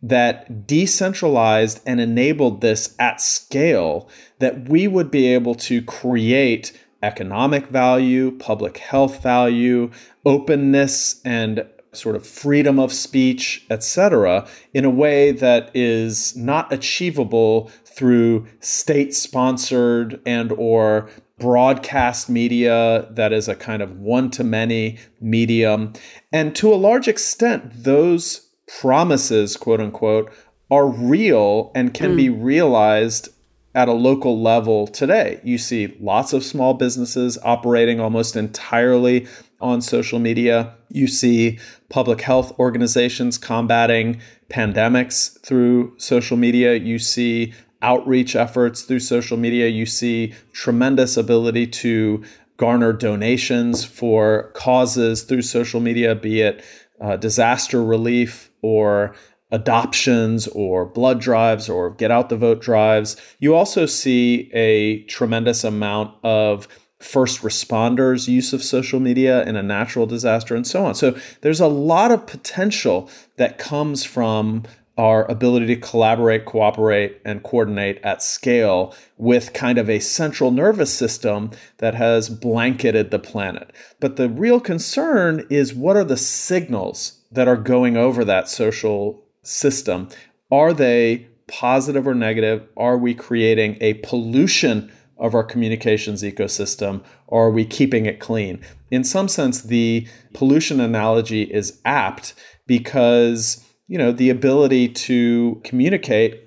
that 0.00 0.66
decentralized 0.66 1.80
and 1.86 2.00
enabled 2.00 2.60
this 2.60 2.94
at 2.98 3.20
scale, 3.20 4.08
that 4.38 4.68
we 4.68 4.88
would 4.88 5.10
be 5.10 5.26
able 5.28 5.54
to 5.54 5.82
create 5.82 6.72
economic 7.02 7.66
value, 7.66 8.30
public 8.38 8.78
health 8.78 9.22
value, 9.22 9.90
openness, 10.24 11.20
and 11.24 11.66
sort 11.92 12.16
of 12.16 12.26
freedom 12.26 12.78
of 12.78 12.92
speech, 12.92 13.66
etc., 13.70 14.46
in 14.72 14.84
a 14.84 14.90
way 14.90 15.30
that 15.32 15.70
is 15.74 16.34
not 16.36 16.72
achievable 16.72 17.70
through 17.84 18.46
state-sponsored 18.60 20.20
and 20.24 20.52
or 20.52 21.08
broadcast 21.38 22.30
media 22.30 23.08
that 23.10 23.32
is 23.32 23.48
a 23.48 23.54
kind 23.54 23.82
of 23.82 23.98
one-to-many 23.98 24.98
medium. 25.20 25.92
And 26.32 26.54
to 26.56 26.72
a 26.72 26.76
large 26.76 27.08
extent, 27.08 27.84
those 27.84 28.48
promises, 28.80 29.56
quote 29.56 29.80
unquote, 29.80 30.32
are 30.70 30.86
real 30.86 31.70
and 31.74 31.92
can 31.92 32.12
mm. 32.12 32.16
be 32.16 32.28
realized 32.30 33.28
at 33.74 33.88
a 33.88 33.92
local 33.92 34.40
level 34.40 34.86
today. 34.86 35.40
You 35.42 35.58
see 35.58 35.96
lots 36.00 36.32
of 36.32 36.44
small 36.44 36.74
businesses 36.74 37.38
operating 37.42 38.00
almost 38.00 38.36
entirely 38.36 39.26
on 39.62 39.80
social 39.80 40.18
media. 40.18 40.74
You 40.90 41.06
see 41.06 41.58
public 41.88 42.20
health 42.20 42.58
organizations 42.58 43.38
combating 43.38 44.20
pandemics 44.50 45.40
through 45.40 45.94
social 45.98 46.36
media. 46.36 46.74
You 46.74 46.98
see 46.98 47.54
outreach 47.80 48.36
efforts 48.36 48.82
through 48.82 49.00
social 49.00 49.36
media. 49.36 49.68
You 49.68 49.86
see 49.86 50.34
tremendous 50.52 51.16
ability 51.16 51.68
to 51.68 52.22
garner 52.56 52.92
donations 52.92 53.84
for 53.84 54.52
causes 54.54 55.22
through 55.22 55.42
social 55.42 55.80
media, 55.80 56.14
be 56.14 56.42
it 56.42 56.64
uh, 57.00 57.16
disaster 57.16 57.82
relief 57.82 58.50
or 58.62 59.14
adoptions 59.50 60.48
or 60.48 60.86
blood 60.86 61.20
drives 61.20 61.68
or 61.68 61.90
get 61.90 62.10
out 62.10 62.28
the 62.30 62.36
vote 62.36 62.60
drives. 62.60 63.16
You 63.38 63.54
also 63.54 63.86
see 63.86 64.50
a 64.54 65.02
tremendous 65.04 65.62
amount 65.62 66.16
of 66.24 66.66
first 67.02 67.42
responders' 67.42 68.28
use 68.28 68.52
of 68.52 68.62
social 68.62 69.00
media 69.00 69.42
in 69.44 69.56
a 69.56 69.62
natural 69.62 70.06
disaster 70.06 70.54
and 70.54 70.66
so 70.66 70.86
on. 70.86 70.94
So 70.94 71.16
there's 71.40 71.60
a 71.60 71.66
lot 71.66 72.12
of 72.12 72.26
potential 72.26 73.10
that 73.36 73.58
comes 73.58 74.04
from 74.04 74.64
our 74.98 75.30
ability 75.30 75.66
to 75.66 75.76
collaborate, 75.76 76.44
cooperate, 76.44 77.20
and 77.24 77.42
coordinate 77.42 77.98
at 78.04 78.22
scale 78.22 78.94
with 79.16 79.54
kind 79.54 79.78
of 79.78 79.88
a 79.88 79.98
central 79.98 80.50
nervous 80.50 80.92
system 80.92 81.50
that 81.78 81.94
has 81.94 82.28
blanketed 82.28 83.10
the 83.10 83.18
planet. 83.18 83.72
But 84.00 84.16
the 84.16 84.28
real 84.28 84.60
concern 84.60 85.46
is 85.48 85.72
what 85.72 85.96
are 85.96 86.04
the 86.04 86.18
signals 86.18 87.20
that 87.30 87.48
are 87.48 87.56
going 87.56 87.96
over 87.96 88.24
that 88.24 88.48
social 88.48 89.24
system, 89.42 90.08
are 90.50 90.72
they 90.74 91.26
positive 91.48 92.06
or 92.06 92.14
negative? 92.14 92.68
Are 92.76 92.98
we 92.98 93.14
creating 93.14 93.78
a 93.80 93.94
pollution 93.94 94.92
of 95.18 95.34
our 95.34 95.44
communications 95.44 96.22
ecosystem 96.22 97.02
or 97.26 97.46
are 97.46 97.50
we 97.50 97.64
keeping 97.64 98.06
it 98.06 98.20
clean? 98.20 98.60
In 98.90 99.04
some 99.04 99.28
sense, 99.28 99.62
the 99.62 100.06
pollution 100.34 100.80
analogy 100.80 101.42
is 101.42 101.80
apt 101.84 102.34
because, 102.66 103.64
you 103.88 103.98
know, 103.98 104.12
the 104.12 104.30
ability 104.30 104.88
to 104.88 105.60
communicate 105.64 106.40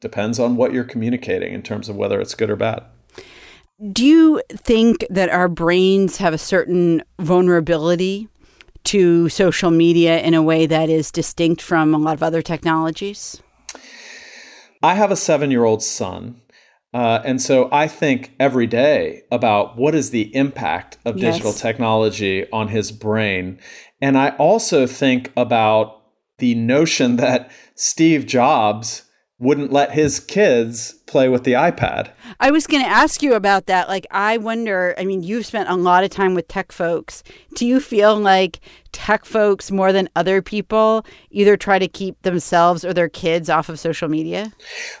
depends 0.00 0.38
on 0.38 0.56
what 0.56 0.72
you're 0.72 0.84
communicating 0.84 1.52
in 1.52 1.62
terms 1.62 1.88
of 1.88 1.96
whether 1.96 2.20
it's 2.20 2.34
good 2.34 2.50
or 2.50 2.56
bad. 2.56 2.84
Do 3.92 4.04
you 4.04 4.42
think 4.50 5.06
that 5.08 5.30
our 5.30 5.48
brains 5.48 6.18
have 6.18 6.34
a 6.34 6.38
certain 6.38 7.02
vulnerability 7.18 8.28
to 8.84 9.28
social 9.28 9.70
media 9.70 10.20
in 10.20 10.34
a 10.34 10.42
way 10.42 10.66
that 10.66 10.88
is 10.88 11.10
distinct 11.10 11.62
from 11.62 11.94
a 11.94 11.98
lot 11.98 12.14
of 12.14 12.22
other 12.22 12.42
technologies? 12.42 13.42
I 14.82 14.94
have 14.94 15.10
a 15.10 15.16
seven 15.16 15.50
year 15.50 15.64
old 15.64 15.82
son. 15.82 16.40
Uh, 16.92 17.20
and 17.24 17.40
so 17.40 17.68
I 17.70 17.86
think 17.86 18.34
every 18.40 18.66
day 18.66 19.22
about 19.30 19.76
what 19.76 19.94
is 19.94 20.10
the 20.10 20.34
impact 20.34 20.98
of 21.04 21.16
yes. 21.16 21.34
digital 21.34 21.52
technology 21.52 22.50
on 22.50 22.68
his 22.68 22.90
brain. 22.90 23.60
And 24.00 24.18
I 24.18 24.30
also 24.30 24.86
think 24.86 25.32
about 25.36 26.02
the 26.38 26.54
notion 26.54 27.16
that 27.16 27.50
Steve 27.74 28.26
Jobs 28.26 29.04
wouldn't 29.38 29.72
let 29.72 29.92
his 29.92 30.20
kids 30.20 30.92
play 31.06 31.28
with 31.28 31.44
the 31.44 31.52
iPad. 31.52 32.10
I 32.40 32.50
was 32.50 32.66
going 32.66 32.82
to 32.82 32.88
ask 32.88 33.22
you 33.22 33.32
about 33.32 33.66
that. 33.66 33.88
Like, 33.88 34.06
I 34.10 34.36
wonder, 34.36 34.94
I 34.98 35.04
mean, 35.06 35.22
you've 35.22 35.46
spent 35.46 35.70
a 35.70 35.76
lot 35.76 36.04
of 36.04 36.10
time 36.10 36.34
with 36.34 36.46
tech 36.46 36.72
folks. 36.72 37.22
Do 37.54 37.66
you 37.66 37.80
feel 37.80 38.18
like 38.18 38.60
tech 38.92 39.24
folks, 39.24 39.70
more 39.70 39.92
than 39.92 40.10
other 40.14 40.42
people, 40.42 41.06
either 41.30 41.56
try 41.56 41.78
to 41.78 41.88
keep 41.88 42.20
themselves 42.20 42.84
or 42.84 42.92
their 42.92 43.08
kids 43.08 43.48
off 43.48 43.70
of 43.70 43.80
social 43.80 44.08
media? 44.08 44.52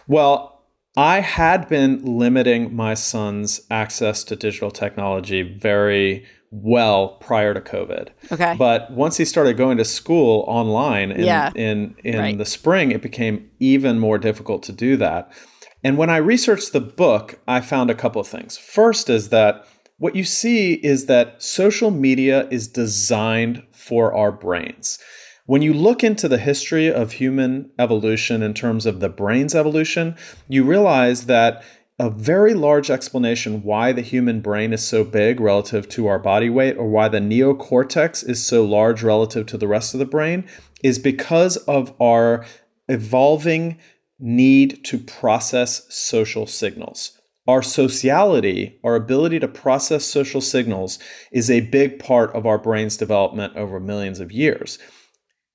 Well, 0.06 0.59
I 0.96 1.20
had 1.20 1.68
been 1.68 2.04
limiting 2.04 2.74
my 2.74 2.94
son's 2.94 3.60
access 3.70 4.24
to 4.24 4.36
digital 4.36 4.70
technology 4.70 5.42
very 5.42 6.26
well 6.50 7.16
prior 7.20 7.54
to 7.54 7.60
COVID. 7.60 8.08
Okay. 8.32 8.56
But 8.58 8.90
once 8.90 9.16
he 9.16 9.24
started 9.24 9.56
going 9.56 9.78
to 9.78 9.84
school 9.84 10.44
online 10.48 11.12
in 11.12 11.24
yeah. 11.24 11.52
in, 11.54 11.94
in 12.02 12.18
right. 12.18 12.38
the 12.38 12.44
spring, 12.44 12.90
it 12.90 13.02
became 13.02 13.50
even 13.60 13.98
more 13.98 14.18
difficult 14.18 14.62
to 14.64 14.72
do 14.72 14.96
that. 14.96 15.32
And 15.84 15.96
when 15.96 16.10
I 16.10 16.16
researched 16.16 16.72
the 16.72 16.80
book, 16.80 17.38
I 17.46 17.60
found 17.60 17.90
a 17.90 17.94
couple 17.94 18.20
of 18.20 18.26
things. 18.26 18.58
First 18.58 19.08
is 19.08 19.30
that 19.30 19.64
what 19.98 20.16
you 20.16 20.24
see 20.24 20.74
is 20.74 21.06
that 21.06 21.42
social 21.42 21.90
media 21.90 22.48
is 22.50 22.68
designed 22.68 23.62
for 23.72 24.14
our 24.14 24.32
brains. 24.32 24.98
When 25.50 25.62
you 25.62 25.74
look 25.74 26.04
into 26.04 26.28
the 26.28 26.38
history 26.38 26.86
of 26.86 27.10
human 27.10 27.72
evolution 27.76 28.40
in 28.40 28.54
terms 28.54 28.86
of 28.86 29.00
the 29.00 29.08
brain's 29.08 29.52
evolution, 29.52 30.14
you 30.46 30.62
realize 30.62 31.26
that 31.26 31.64
a 31.98 32.08
very 32.08 32.54
large 32.54 32.88
explanation 32.88 33.64
why 33.64 33.90
the 33.90 34.00
human 34.00 34.42
brain 34.42 34.72
is 34.72 34.86
so 34.86 35.02
big 35.02 35.40
relative 35.40 35.88
to 35.88 36.06
our 36.06 36.20
body 36.20 36.48
weight 36.48 36.76
or 36.76 36.88
why 36.88 37.08
the 37.08 37.18
neocortex 37.18 38.28
is 38.28 38.46
so 38.46 38.64
large 38.64 39.02
relative 39.02 39.44
to 39.46 39.58
the 39.58 39.66
rest 39.66 39.92
of 39.92 39.98
the 39.98 40.06
brain 40.06 40.48
is 40.84 41.00
because 41.00 41.56
of 41.56 42.00
our 42.00 42.46
evolving 42.88 43.76
need 44.20 44.84
to 44.84 44.98
process 44.98 45.84
social 45.92 46.46
signals. 46.46 47.18
Our 47.48 47.64
sociality, 47.64 48.78
our 48.84 48.94
ability 48.94 49.40
to 49.40 49.48
process 49.48 50.04
social 50.04 50.42
signals, 50.42 51.00
is 51.32 51.50
a 51.50 51.62
big 51.62 51.98
part 51.98 52.32
of 52.36 52.46
our 52.46 52.58
brain's 52.58 52.96
development 52.96 53.56
over 53.56 53.80
millions 53.80 54.20
of 54.20 54.30
years. 54.30 54.78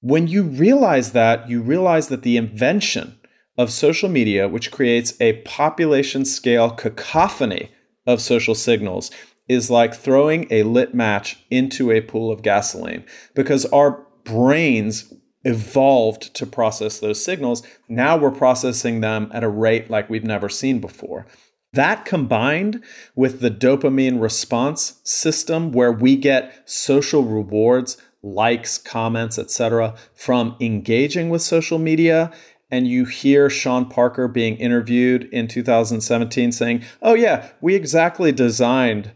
When 0.05 0.27
you 0.27 0.43
realize 0.43 1.13
that, 1.13 1.49
you 1.49 1.63
realize 1.63 2.09
that 2.09 2.21
the 2.21 2.37
invention 2.37 3.17
of 3.57 3.71
social 3.71 4.07
media, 4.07 4.47
which 4.47 4.69
creates 4.69 5.19
a 5.19 5.41
population 5.41 6.25
scale 6.25 6.69
cacophony 6.69 7.71
of 8.05 8.21
social 8.21 8.53
signals, 8.53 9.09
is 9.47 9.71
like 9.71 9.95
throwing 9.95 10.45
a 10.51 10.61
lit 10.61 10.93
match 10.93 11.43
into 11.49 11.89
a 11.89 12.01
pool 12.01 12.31
of 12.31 12.43
gasoline 12.43 13.03
because 13.33 13.65
our 13.73 14.05
brains 14.25 15.11
evolved 15.43 16.35
to 16.35 16.45
process 16.45 16.99
those 16.99 17.25
signals. 17.25 17.63
Now 17.89 18.15
we're 18.15 18.29
processing 18.29 19.01
them 19.01 19.31
at 19.33 19.43
a 19.43 19.49
rate 19.49 19.89
like 19.89 20.07
we've 20.07 20.23
never 20.23 20.49
seen 20.49 20.79
before. 20.79 21.25
That 21.73 22.05
combined 22.05 22.83
with 23.15 23.39
the 23.39 23.49
dopamine 23.49 24.21
response 24.21 25.01
system, 25.03 25.71
where 25.71 25.91
we 25.91 26.15
get 26.15 26.69
social 26.69 27.23
rewards, 27.23 27.97
likes, 28.25 28.77
comments, 28.77 29.37
etc., 29.37 29.95
from 30.13 30.55
engaging 30.59 31.29
with 31.29 31.41
social 31.41 31.77
media, 31.77 32.31
and 32.71 32.87
you 32.87 33.05
hear 33.05 33.49
Sean 33.49 33.87
Parker 33.87 34.27
being 34.27 34.57
interviewed 34.57 35.29
in 35.31 35.47
2017 35.47 36.51
saying, 36.51 36.83
Oh, 37.01 37.13
yeah, 37.13 37.51
we 37.61 37.75
exactly 37.75 38.31
designed 38.31 39.11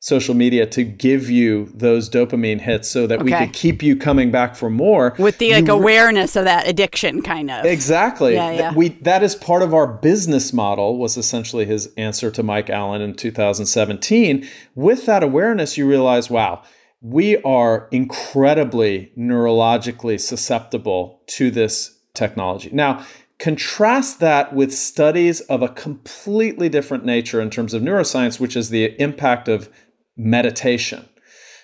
social 0.00 0.34
media 0.34 0.66
to 0.66 0.84
give 0.84 1.30
you 1.30 1.70
those 1.74 2.10
dopamine 2.10 2.60
hits 2.60 2.90
so 2.90 3.06
that 3.06 3.22
we 3.22 3.32
could 3.32 3.54
keep 3.54 3.82
you 3.82 3.96
coming 3.96 4.30
back 4.30 4.54
for 4.54 4.68
more 4.68 5.14
With 5.18 5.38
the 5.38 5.54
like 5.54 5.66
you 5.66 5.72
awareness 5.72 6.36
of 6.36 6.44
that 6.44 6.68
addiction, 6.68 7.22
kind 7.22 7.50
of. 7.50 7.64
Exactly. 7.64 8.34
Yeah, 8.34 8.50
yeah. 8.50 8.74
We 8.74 8.90
that 9.00 9.22
is 9.22 9.34
part 9.34 9.62
of 9.62 9.72
our 9.72 9.86
business 9.86 10.52
model 10.52 10.98
was 10.98 11.16
essentially 11.16 11.64
his 11.64 11.86
answer 11.96 12.30
to 12.32 12.42
Mike 12.42 12.68
Allen 12.68 13.00
in 13.00 13.14
2017. 13.14 14.46
With 14.74 15.06
that 15.06 15.22
awareness, 15.22 15.78
you 15.78 15.88
realize, 15.88 16.28
wow, 16.28 16.62
we 17.04 17.36
are 17.42 17.86
incredibly 17.92 19.12
neurologically 19.16 20.18
susceptible 20.18 21.20
to 21.26 21.50
this 21.50 21.98
technology. 22.14 22.70
Now, 22.72 23.04
contrast 23.38 24.20
that 24.20 24.54
with 24.54 24.72
studies 24.72 25.42
of 25.42 25.60
a 25.60 25.68
completely 25.68 26.70
different 26.70 27.04
nature 27.04 27.42
in 27.42 27.50
terms 27.50 27.74
of 27.74 27.82
neuroscience, 27.82 28.40
which 28.40 28.56
is 28.56 28.70
the 28.70 28.98
impact 28.98 29.48
of 29.48 29.68
meditation. 30.16 31.06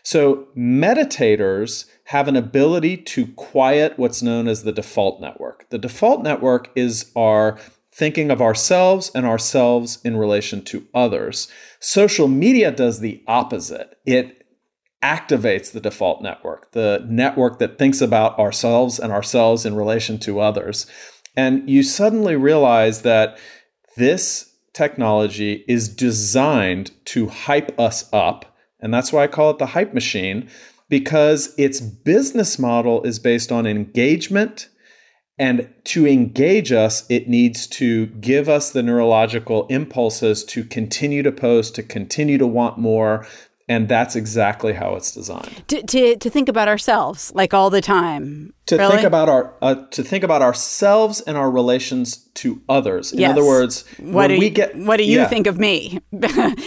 So, 0.02 0.48
meditators 0.54 1.86
have 2.04 2.28
an 2.28 2.36
ability 2.36 2.98
to 2.98 3.28
quiet 3.28 3.98
what's 3.98 4.22
known 4.22 4.46
as 4.46 4.64
the 4.64 4.72
default 4.72 5.22
network. 5.22 5.70
The 5.70 5.78
default 5.78 6.22
network 6.22 6.70
is 6.74 7.10
our 7.16 7.58
thinking 7.94 8.30
of 8.30 8.42
ourselves 8.42 9.10
and 9.14 9.24
ourselves 9.24 10.00
in 10.04 10.18
relation 10.18 10.62
to 10.64 10.86
others. 10.94 11.48
Social 11.80 12.28
media 12.28 12.70
does 12.70 13.00
the 13.00 13.22
opposite. 13.26 13.98
It 14.04 14.39
activates 15.02 15.72
the 15.72 15.80
default 15.80 16.22
network, 16.22 16.72
the 16.72 17.04
network 17.08 17.58
that 17.58 17.78
thinks 17.78 18.00
about 18.00 18.38
ourselves 18.38 18.98
and 18.98 19.12
ourselves 19.12 19.64
in 19.64 19.74
relation 19.74 20.18
to 20.18 20.40
others. 20.40 20.86
And 21.36 21.68
you 21.68 21.82
suddenly 21.82 22.36
realize 22.36 23.02
that 23.02 23.38
this 23.96 24.54
technology 24.72 25.64
is 25.66 25.88
designed 25.88 26.90
to 27.06 27.28
hype 27.28 27.78
us 27.78 28.08
up. 28.12 28.56
And 28.80 28.92
that's 28.92 29.12
why 29.12 29.24
I 29.24 29.26
call 29.26 29.50
it 29.50 29.58
the 29.58 29.66
hype 29.66 29.94
machine, 29.94 30.48
because 30.88 31.54
its 31.56 31.80
business 31.80 32.58
model 32.58 33.02
is 33.02 33.18
based 33.18 33.50
on 33.50 33.66
engagement. 33.66 34.68
And 35.38 35.72
to 35.84 36.06
engage 36.06 36.70
us, 36.72 37.04
it 37.08 37.26
needs 37.26 37.66
to 37.68 38.06
give 38.06 38.48
us 38.48 38.70
the 38.70 38.82
neurological 38.82 39.66
impulses 39.68 40.44
to 40.44 40.64
continue 40.64 41.22
to 41.22 41.32
post, 41.32 41.74
to 41.76 41.82
continue 41.82 42.36
to 42.36 42.46
want 42.46 42.78
more. 42.78 43.26
And 43.70 43.88
that's 43.88 44.16
exactly 44.16 44.72
how 44.72 44.96
it's 44.96 45.12
designed. 45.12 45.62
To, 45.68 45.80
to, 45.82 46.16
to 46.16 46.28
think 46.28 46.48
about 46.48 46.66
ourselves 46.66 47.30
like 47.36 47.54
all 47.54 47.70
the 47.70 47.80
time. 47.80 48.52
To 48.66 48.76
Really? 48.76 48.92
think 48.96 49.04
about 49.06 49.28
our 49.28 49.54
uh, 49.62 49.74
to 49.96 50.02
think 50.02 50.22
about 50.24 50.42
ourselves 50.42 51.20
and 51.22 51.36
our 51.36 51.50
relations 51.50 52.16
to 52.34 52.60
others. 52.68 53.12
In 53.12 53.18
Yes. 53.20 53.30
other 53.32 53.44
words, 53.44 53.84
What 53.98 54.14
when 54.14 54.28
do 54.30 54.38
we 54.38 54.44
you, 54.46 54.50
get 54.50 54.76
what 54.76 54.96
do 54.96 55.04
you 55.04 55.18
yeah. 55.18 55.26
think 55.28 55.46
of 55.46 55.58
me? 55.58 56.00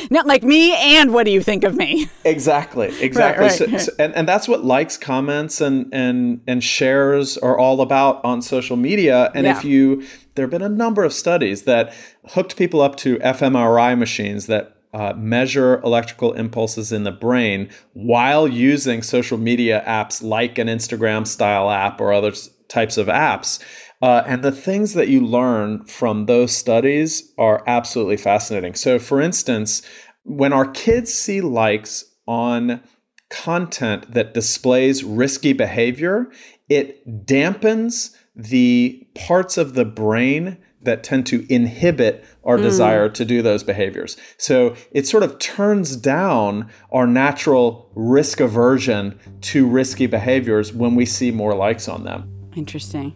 Not 0.10 0.25
like 0.27 0.43
me, 0.43 0.74
and 0.75 1.13
what 1.13 1.24
do 1.25 1.31
you 1.31 1.41
think 1.41 1.63
of 1.63 1.75
me? 1.75 2.07
Exactly, 2.25 2.88
exactly. 3.01 3.45
right, 3.48 3.51
So- 3.57 3.65
right. 3.67 3.81
so- 3.81 3.91
and, 4.00 4.13
and 4.15 4.27
that's 4.27 4.48
what 4.48 4.63
likes, 4.65 4.98
comments, 4.98 5.62
and 5.62 5.93
and 5.93 6.41
and 6.48 6.63
shares 6.63 7.38
are 7.38 7.57
all 7.57 7.79
about 7.81 8.24
on 8.25 8.41
social 8.41 8.75
media. 8.77 9.31
And 9.36 9.45
if 9.48 9.63
you, 9.63 10.03
there 10.36 10.43
have 10.43 10.51
been 10.51 10.62
a 10.62 10.69
number 10.69 11.03
of 11.03 11.13
studies 11.13 11.63
that 11.63 11.93
hooked 12.29 12.55
people 12.57 12.81
up 12.81 12.95
to 12.98 13.17
fMRI 13.19 13.98
machines 13.98 14.48
that 14.48 14.73
uh, 14.93 15.13
measure 15.15 15.81
electrical 15.81 16.33
impulses 16.33 16.91
in 16.91 17.03
the 17.03 17.12
brain 17.12 17.69
while 17.93 18.47
using 18.47 19.01
social 19.01 19.38
media 19.38 19.83
apps 19.88 20.21
like 20.21 20.57
an 20.57 20.67
Instagram 20.67 21.25
style 21.25 21.69
app 21.69 22.00
or 22.00 22.13
other 22.13 22.31
types 22.69 22.97
of 22.97 23.07
apps. 23.07 23.59
Uh, 24.01 24.21
and 24.27 24.43
the 24.43 24.51
things 24.51 24.93
that 24.93 25.07
you 25.07 25.21
learn 25.21 25.85
from 25.85 26.25
those 26.25 26.55
studies 26.55 27.33
are 27.38 27.63
absolutely 27.67 28.17
fascinating. 28.17 28.75
So, 28.75 29.00
for 29.00 29.21
instance, 29.21 29.81
when 30.23 30.53
our 30.53 30.69
kids 30.69 31.13
see 31.13 31.41
likes 31.41 32.03
on 32.27 32.81
content 33.29 34.13
that 34.13 34.33
displays 34.33 35.03
risky 35.03 35.53
behavior, 35.53 36.29
it 36.69 37.25
dampens 37.25 38.15
the 38.36 39.08
parts 39.15 39.58
of 39.58 39.73
the 39.73 39.86
brain 39.86 40.58
that 40.84 41.04
tend 41.04 41.26
to 41.28 41.46
inhibit 41.54 42.24
our 42.43 42.58
desire 42.58 43.10
to 43.10 43.26
do 43.26 43.41
those 43.41 43.63
behaviors. 43.63 44.17
So 44.38 44.76
it 44.91 45.08
sort 45.08 45.24
of 45.24 45.39
turns 45.39 45.96
down 45.96 46.69
our 46.91 47.08
natural 47.08 47.89
risk 47.96 48.39
aversion 48.39 49.19
to 49.41 49.67
risky 49.67 50.08
behaviors 50.08 50.74
when 50.74 50.96
we 50.96 51.06
see 51.06 51.32
more 51.32 51.56
likes 51.56 51.88
on 51.88 52.04
them. 52.04 52.30
Interesting. 52.56 53.15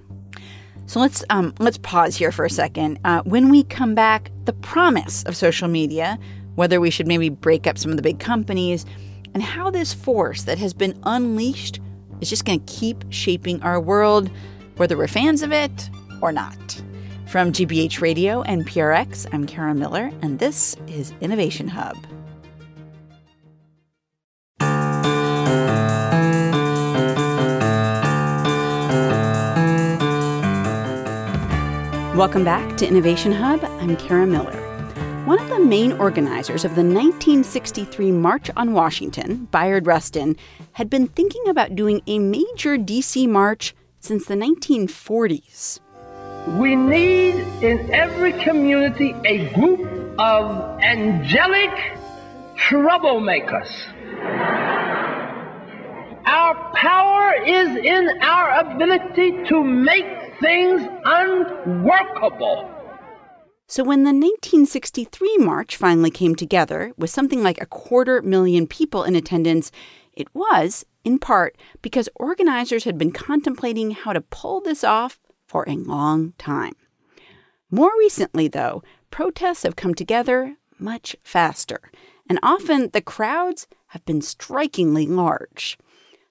So 0.86 1.02
let's 1.02 1.24
um, 1.30 1.54
let's 1.60 1.78
pause 1.78 2.16
here 2.16 2.32
for 2.32 2.46
a 2.46 2.50
second. 2.50 3.00
Uh, 3.04 3.22
when 3.24 3.50
we 3.50 3.64
come 3.64 3.94
back, 3.94 4.32
the 4.46 4.54
promise 4.54 5.24
of 5.24 5.36
social 5.36 5.68
media, 5.68 6.18
whether 6.56 6.80
we 6.80 6.90
should 6.90 7.08
maybe 7.08 7.28
break 7.28 7.68
up 7.68 7.78
some 7.78 7.92
of 7.92 7.98
the 7.98 8.04
big 8.04 8.20
companies, 8.20 8.86
and 9.34 9.44
how 9.44 9.70
this 9.70 9.94
force 9.94 10.44
that 10.44 10.58
has 10.58 10.74
been 10.74 10.98
unleashed 11.04 11.82
is 12.22 12.30
just 12.30 12.46
going 12.46 12.64
to 12.64 12.74
keep 12.74 13.04
shaping 13.10 13.62
our 13.64 13.82
world, 13.82 14.32
whether 14.78 14.98
we're 14.98 15.08
fans 15.08 15.42
of 15.42 15.52
it 15.52 15.90
or 16.22 16.32
not. 16.32 16.82
From 17.28 17.52
GBH 17.52 18.00
Radio 18.00 18.42
and 18.44 18.66
PRX, 18.66 19.28
I'm 19.34 19.46
Kara 19.46 19.76
Miller, 19.76 20.14
and 20.22 20.40
this 20.40 20.78
is 20.88 21.12
Innovation 21.20 21.68
Hub. 21.68 21.98
Welcome 32.16 32.46
back 32.46 32.78
to 32.78 32.88
Innovation 32.88 33.34
Hub. 33.34 33.62
I'm 33.82 33.98
Kara 33.98 34.26
Miller. 34.26 34.56
One 35.26 35.38
of 35.38 35.50
the 35.50 35.60
main 35.60 35.92
organizers 36.00 36.64
of 36.64 36.76
the 36.76 36.82
1963 36.82 38.10
March 38.14 38.50
on 38.56 38.72
Washington, 38.72 39.50
Bayard 39.52 39.86
Rustin, 39.86 40.38
had 40.72 40.90
been 40.90 41.08
thinking 41.08 41.50
about 41.50 41.76
doing 41.76 42.02
a 42.08 42.20
major 42.20 42.78
DC 42.78 43.28
march 43.28 43.76
since 44.00 44.28
the 44.28 44.36
1940s. 44.36 45.82
We 46.56 46.78
need 46.78 47.36
in 47.62 47.94
every 47.94 48.32
community 48.32 49.14
a 49.26 49.54
group 49.54 49.82
of 50.18 50.80
angelic 50.80 51.70
troublemakers. 52.56 53.70
Our 56.26 56.74
power 56.74 57.34
is 57.46 57.78
in 57.84 58.22
our 58.22 58.60
ability 58.62 59.44
to 59.50 59.62
make 59.62 60.06
things 60.40 60.82
unworkable. 61.04 62.72
So 63.68 63.84
when 63.84 64.04
the 64.04 64.14
1963 64.14 65.38
march 65.40 65.76
finally 65.76 66.10
came 66.12 66.34
together 66.34 66.94
with 66.98 67.10
something 67.10 67.44
like 67.44 67.62
a 67.62 67.66
quarter 67.66 68.22
million 68.22 68.68
people 68.68 69.04
in 69.04 69.18
attendance, 69.18 69.70
it 70.14 70.34
was, 70.34 70.86
in 71.04 71.20
part, 71.20 71.58
because 71.82 72.08
organizers 72.16 72.86
had 72.86 72.98
been 72.98 73.12
contemplating 73.12 73.92
how 73.92 74.14
to 74.14 74.22
pull 74.22 74.62
this 74.62 74.86
off 74.86 75.20
for 75.48 75.64
a 75.68 75.76
long 75.76 76.34
time. 76.38 76.76
More 77.72 77.92
recently, 77.98 78.48
though, 78.48 78.84
protests 79.12 79.64
have 79.64 79.76
come 79.76 79.94
together 79.94 80.58
much 80.80 81.16
faster, 81.24 81.92
and 82.30 82.40
often 82.44 82.90
the 82.92 83.02
crowds 83.02 83.68
have 83.88 84.06
been 84.06 84.22
strikingly 84.22 85.08
large. 85.08 85.78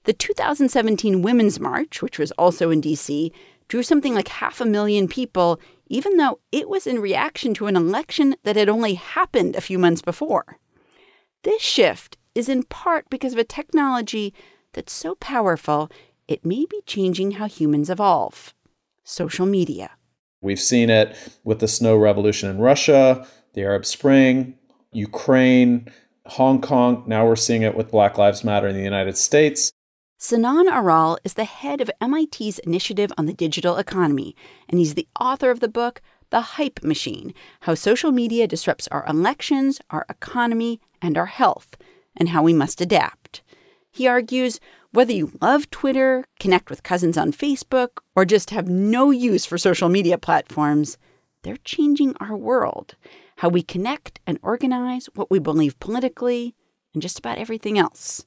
The 0.04 0.12
2017 0.12 1.22
Women's 1.22 1.58
March, 1.58 2.00
which 2.00 2.18
was 2.18 2.30
also 2.32 2.70
in 2.70 2.80
DC, 2.80 3.32
drew 3.68 3.82
something 3.82 4.14
like 4.14 4.28
half 4.28 4.60
a 4.60 4.64
million 4.64 5.08
people, 5.08 5.58
even 5.88 6.16
though 6.16 6.38
it 6.52 6.68
was 6.68 6.86
in 6.86 7.00
reaction 7.00 7.54
to 7.54 7.66
an 7.66 7.76
election 7.76 8.36
that 8.44 8.56
had 8.56 8.68
only 8.68 8.94
happened 8.94 9.56
a 9.56 9.60
few 9.60 9.78
months 9.78 10.02
before. 10.02 10.58
This 11.42 11.62
shift 11.62 12.16
is 12.34 12.48
in 12.48 12.62
part 12.64 13.10
because 13.10 13.32
of 13.32 13.38
a 13.38 13.44
technology 13.44 14.32
that's 14.72 14.92
so 14.92 15.16
powerful 15.16 15.90
it 16.28 16.44
may 16.44 16.66
be 16.68 16.80
changing 16.86 17.32
how 17.32 17.46
humans 17.46 17.88
evolve 17.90 18.54
social 19.06 19.46
media. 19.46 19.92
We've 20.42 20.60
seen 20.60 20.90
it 20.90 21.16
with 21.44 21.60
the 21.60 21.68
snow 21.68 21.96
revolution 21.96 22.50
in 22.50 22.58
Russia, 22.58 23.26
the 23.54 23.62
Arab 23.62 23.86
Spring, 23.86 24.54
Ukraine, 24.92 25.88
Hong 26.26 26.60
Kong. 26.60 27.04
Now 27.06 27.26
we're 27.26 27.36
seeing 27.36 27.62
it 27.62 27.76
with 27.76 27.90
Black 27.90 28.18
Lives 28.18 28.44
Matter 28.44 28.66
in 28.66 28.76
the 28.76 28.82
United 28.82 29.16
States. 29.16 29.72
Sinan 30.18 30.68
Aral 30.68 31.18
is 31.24 31.34
the 31.34 31.44
head 31.44 31.80
of 31.80 31.90
MIT's 32.00 32.58
Initiative 32.60 33.12
on 33.16 33.26
the 33.26 33.32
Digital 33.32 33.76
Economy, 33.76 34.34
and 34.68 34.78
he's 34.78 34.94
the 34.94 35.08
author 35.20 35.50
of 35.50 35.60
the 35.60 35.68
book, 35.68 36.00
The 36.30 36.40
Hype 36.40 36.82
Machine 36.82 37.32
How 37.60 37.74
Social 37.74 38.12
Media 38.12 38.46
Disrupts 38.46 38.88
Our 38.88 39.06
Elections, 39.06 39.80
Our 39.90 40.06
Economy, 40.08 40.80
and 41.00 41.16
Our 41.16 41.26
Health, 41.26 41.76
and 42.16 42.30
How 42.30 42.42
We 42.42 42.54
Must 42.54 42.80
Adapt. 42.80 43.42
He 43.96 44.06
argues 44.06 44.60
whether 44.92 45.12
you 45.12 45.32
love 45.40 45.70
Twitter, 45.70 46.26
connect 46.38 46.68
with 46.68 46.82
cousins 46.82 47.16
on 47.16 47.32
Facebook, 47.32 48.00
or 48.14 48.26
just 48.26 48.50
have 48.50 48.68
no 48.68 49.10
use 49.10 49.46
for 49.46 49.56
social 49.56 49.88
media 49.88 50.18
platforms, 50.18 50.98
they're 51.42 51.56
changing 51.64 52.14
our 52.20 52.36
world, 52.36 52.94
how 53.36 53.48
we 53.48 53.62
connect 53.62 54.20
and 54.26 54.38
organize, 54.42 55.06
what 55.14 55.30
we 55.30 55.38
believe 55.38 55.80
politically, 55.80 56.54
and 56.92 57.00
just 57.00 57.18
about 57.18 57.38
everything 57.38 57.78
else. 57.78 58.26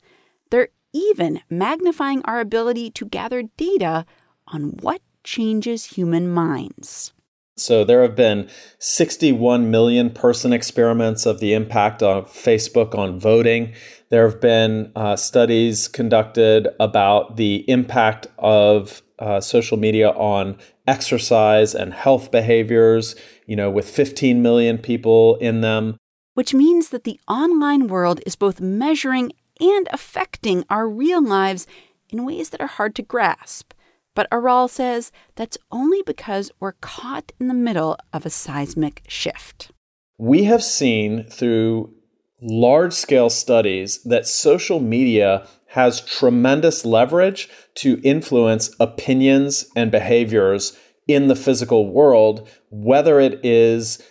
They're 0.50 0.70
even 0.92 1.42
magnifying 1.52 2.24
our 2.26 2.40
ability 2.40 2.90
to 2.90 3.06
gather 3.06 3.44
data 3.56 4.08
on 4.48 4.78
what 4.82 5.02
changes 5.24 5.86
human 5.86 6.32
minds. 6.32 7.14
So 7.60 7.84
there 7.84 8.02
have 8.02 8.16
been 8.16 8.50
61 8.80 9.70
million 9.70 10.10
person 10.10 10.54
experiments 10.54 11.26
of 11.26 11.40
the 11.40 11.54
impact 11.54 12.02
of 12.02 12.28
Facebook 12.28 12.98
on 12.98 13.20
voting. 13.20 13.74
There 14.10 14.28
have 14.28 14.42
been 14.42 14.92
uh, 14.96 15.16
studies 15.16 15.88
conducted 15.88 16.68
about 16.80 17.38
the 17.38 17.70
impact 17.70 18.28
of 18.40 19.04
uh, 19.20 19.40
social 19.40 19.78
media 19.78 20.10
on 20.10 20.58
exercise 20.88 21.76
and 21.76 21.94
health 21.94 22.32
behaviors, 22.32 23.16
you 23.46 23.56
know, 23.56 23.70
with 23.70 23.88
15 23.88 24.42
million 24.42 24.80
people 24.80 25.36
in 25.36 25.62
them. 25.62 25.98
Which 26.34 26.54
means 26.54 26.90
that 26.90 27.04
the 27.04 27.20
online 27.28 27.88
world 27.88 28.22
is 28.26 28.36
both 28.36 28.60
measuring 28.60 29.32
and 29.60 29.88
affecting 29.92 30.66
our 30.70 30.90
real 30.90 31.24
lives 31.24 31.68
in 32.10 32.26
ways 32.26 32.50
that 32.50 32.62
are 32.62 32.68
hard 32.68 32.96
to 32.96 33.04
grasp. 33.04 33.74
But 34.16 34.28
Aral 34.32 34.68
says 34.68 35.12
that's 35.36 35.58
only 35.72 36.02
because 36.02 36.52
we're 36.60 36.74
caught 36.74 37.32
in 37.40 37.48
the 37.48 37.54
middle 37.54 37.98
of 38.12 38.26
a 38.26 38.30
seismic 38.30 39.04
shift. 39.08 39.72
We 40.18 40.46
have 40.46 40.64
seen 40.64 41.24
through 41.24 41.94
large 42.42 42.94
scale 42.94 43.30
studies 43.30 44.02
that 44.04 44.28
social 44.28 44.80
media 44.80 45.48
has 45.68 46.02
tremendous 46.02 46.86
leverage 46.86 47.50
to 47.76 48.02
influence 48.04 48.76
opinions 48.80 49.70
and 49.76 49.92
behaviors 49.92 50.78
in 51.08 51.28
the 51.28 51.36
physical 51.36 51.92
world, 51.92 52.48
whether 52.70 53.20
it 53.20 53.44
is 53.44 54.02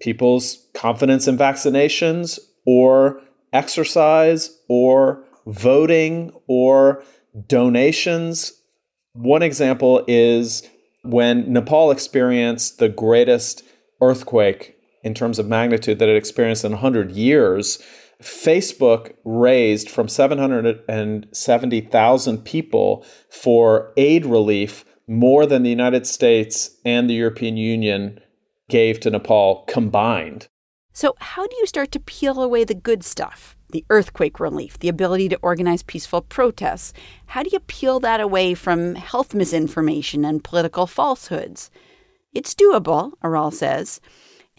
people's 0.00 0.66
confidence 0.74 1.26
in 1.26 1.36
vaccinations 1.36 2.38
or 2.66 3.20
exercise 3.52 4.56
or 4.68 5.24
voting 5.46 6.32
or 6.46 7.02
donations. 7.46 8.52
One 9.12 9.42
example 9.42 10.04
is 10.06 10.68
when 11.02 11.52
Nepal 11.52 11.90
experienced 11.90 12.78
the 12.78 12.88
greatest 12.88 13.62
earthquake 14.00 14.77
in 15.08 15.14
terms 15.14 15.40
of 15.40 15.48
magnitude 15.48 15.98
that 15.98 16.10
it 16.10 16.16
experienced 16.16 16.64
in 16.64 16.72
100 16.72 17.10
years. 17.10 17.82
Facebook 18.22 19.14
raised 19.24 19.88
from 19.88 20.06
770,000 20.06 22.44
people 22.44 23.06
for 23.30 23.94
aid 23.96 24.26
relief 24.26 24.84
more 25.06 25.46
than 25.46 25.62
the 25.62 25.70
United 25.70 26.06
States 26.06 26.76
and 26.84 27.08
the 27.08 27.14
European 27.14 27.56
Union 27.56 28.20
gave 28.68 29.00
to 29.00 29.08
Nepal 29.10 29.64
combined. 29.66 30.48
So, 30.92 31.16
how 31.20 31.46
do 31.46 31.56
you 31.56 31.66
start 31.66 31.90
to 31.92 32.00
peel 32.00 32.42
away 32.42 32.64
the 32.64 32.74
good 32.74 33.02
stuff? 33.02 33.56
The 33.70 33.86
earthquake 33.88 34.38
relief, 34.40 34.78
the 34.78 34.88
ability 34.88 35.30
to 35.30 35.38
organize 35.40 35.82
peaceful 35.82 36.20
protests. 36.22 36.92
How 37.26 37.42
do 37.42 37.50
you 37.52 37.60
peel 37.60 38.00
that 38.00 38.20
away 38.20 38.54
from 38.54 38.96
health 38.96 39.32
misinformation 39.32 40.24
and 40.24 40.44
political 40.44 40.86
falsehoods? 40.86 41.70
It's 42.32 42.54
doable, 42.54 43.12
Aral 43.24 43.50
says, 43.50 44.00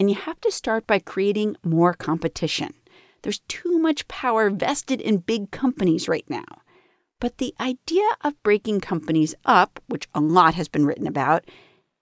and 0.00 0.08
you 0.08 0.16
have 0.16 0.40
to 0.40 0.50
start 0.50 0.86
by 0.86 0.98
creating 0.98 1.56
more 1.62 1.92
competition. 1.92 2.72
There's 3.22 3.40
too 3.40 3.78
much 3.78 4.08
power 4.08 4.48
vested 4.48 4.98
in 5.00 5.18
big 5.18 5.50
companies 5.50 6.08
right 6.08 6.24
now. 6.28 6.62
But 7.20 7.36
the 7.36 7.54
idea 7.60 8.08
of 8.22 8.42
breaking 8.42 8.80
companies 8.80 9.34
up, 9.44 9.78
which 9.88 10.08
a 10.14 10.20
lot 10.20 10.54
has 10.54 10.68
been 10.68 10.86
written 10.86 11.06
about, 11.06 11.44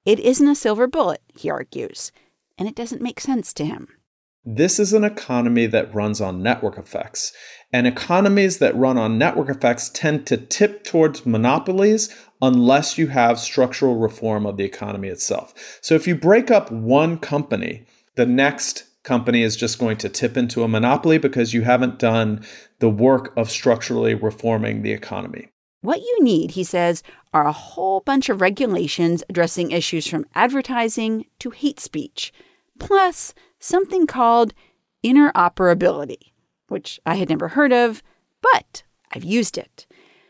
it 0.06 0.20
isn't 0.20 0.46
a 0.46 0.54
silver 0.54 0.86
bullet, 0.86 1.22
he 1.34 1.50
argues, 1.50 2.12
and 2.56 2.68
it 2.68 2.76
doesn't 2.76 3.02
make 3.02 3.18
sense 3.18 3.52
to 3.54 3.64
him. 3.64 3.88
This 4.44 4.78
is 4.78 4.92
an 4.92 5.02
economy 5.02 5.66
that 5.66 5.92
runs 5.92 6.20
on 6.20 6.40
network 6.40 6.78
effects. 6.78 7.32
And 7.72 7.86
economies 7.86 8.58
that 8.58 8.76
run 8.76 8.96
on 8.96 9.18
network 9.18 9.50
effects 9.50 9.90
tend 9.90 10.26
to 10.28 10.38
tip 10.38 10.84
towards 10.84 11.26
monopolies 11.26 12.14
unless 12.40 12.96
you 12.96 13.08
have 13.08 13.38
structural 13.38 13.96
reform 13.96 14.46
of 14.46 14.56
the 14.56 14.64
economy 14.64 15.08
itself. 15.08 15.78
So 15.82 15.94
if 15.94 16.06
you 16.06 16.14
break 16.14 16.50
up 16.50 16.70
one 16.72 17.18
company, 17.18 17.84
the 18.14 18.24
next 18.24 18.84
company 19.02 19.42
is 19.42 19.56
just 19.56 19.78
going 19.78 19.96
to 19.98 20.08
tip 20.08 20.36
into 20.36 20.62
a 20.62 20.68
monopoly 20.68 21.18
because 21.18 21.54
you 21.54 21.62
haven't 21.62 21.98
done 21.98 22.44
the 22.78 22.90
work 22.90 23.32
of 23.36 23.50
structurally 23.50 24.14
reforming 24.14 24.82
the 24.82 24.92
economy. 24.92 25.48
What 25.80 26.00
you 26.00 26.18
need, 26.22 26.52
he 26.52 26.64
says, 26.64 27.02
are 27.32 27.46
a 27.46 27.52
whole 27.52 28.00
bunch 28.00 28.28
of 28.28 28.40
regulations 28.40 29.22
addressing 29.28 29.70
issues 29.70 30.06
from 30.06 30.26
advertising 30.34 31.26
to 31.38 31.50
hate 31.50 31.80
speech, 31.80 32.32
plus 32.78 33.32
something 33.58 34.06
called 34.06 34.54
interoperability, 35.04 36.32
which 36.68 37.00
I 37.04 37.16
had 37.16 37.28
never 37.28 37.48
heard 37.48 37.72
of, 37.72 38.02
but 38.40 38.82
I've 39.12 39.24
used 39.24 39.58
it. 39.58 39.86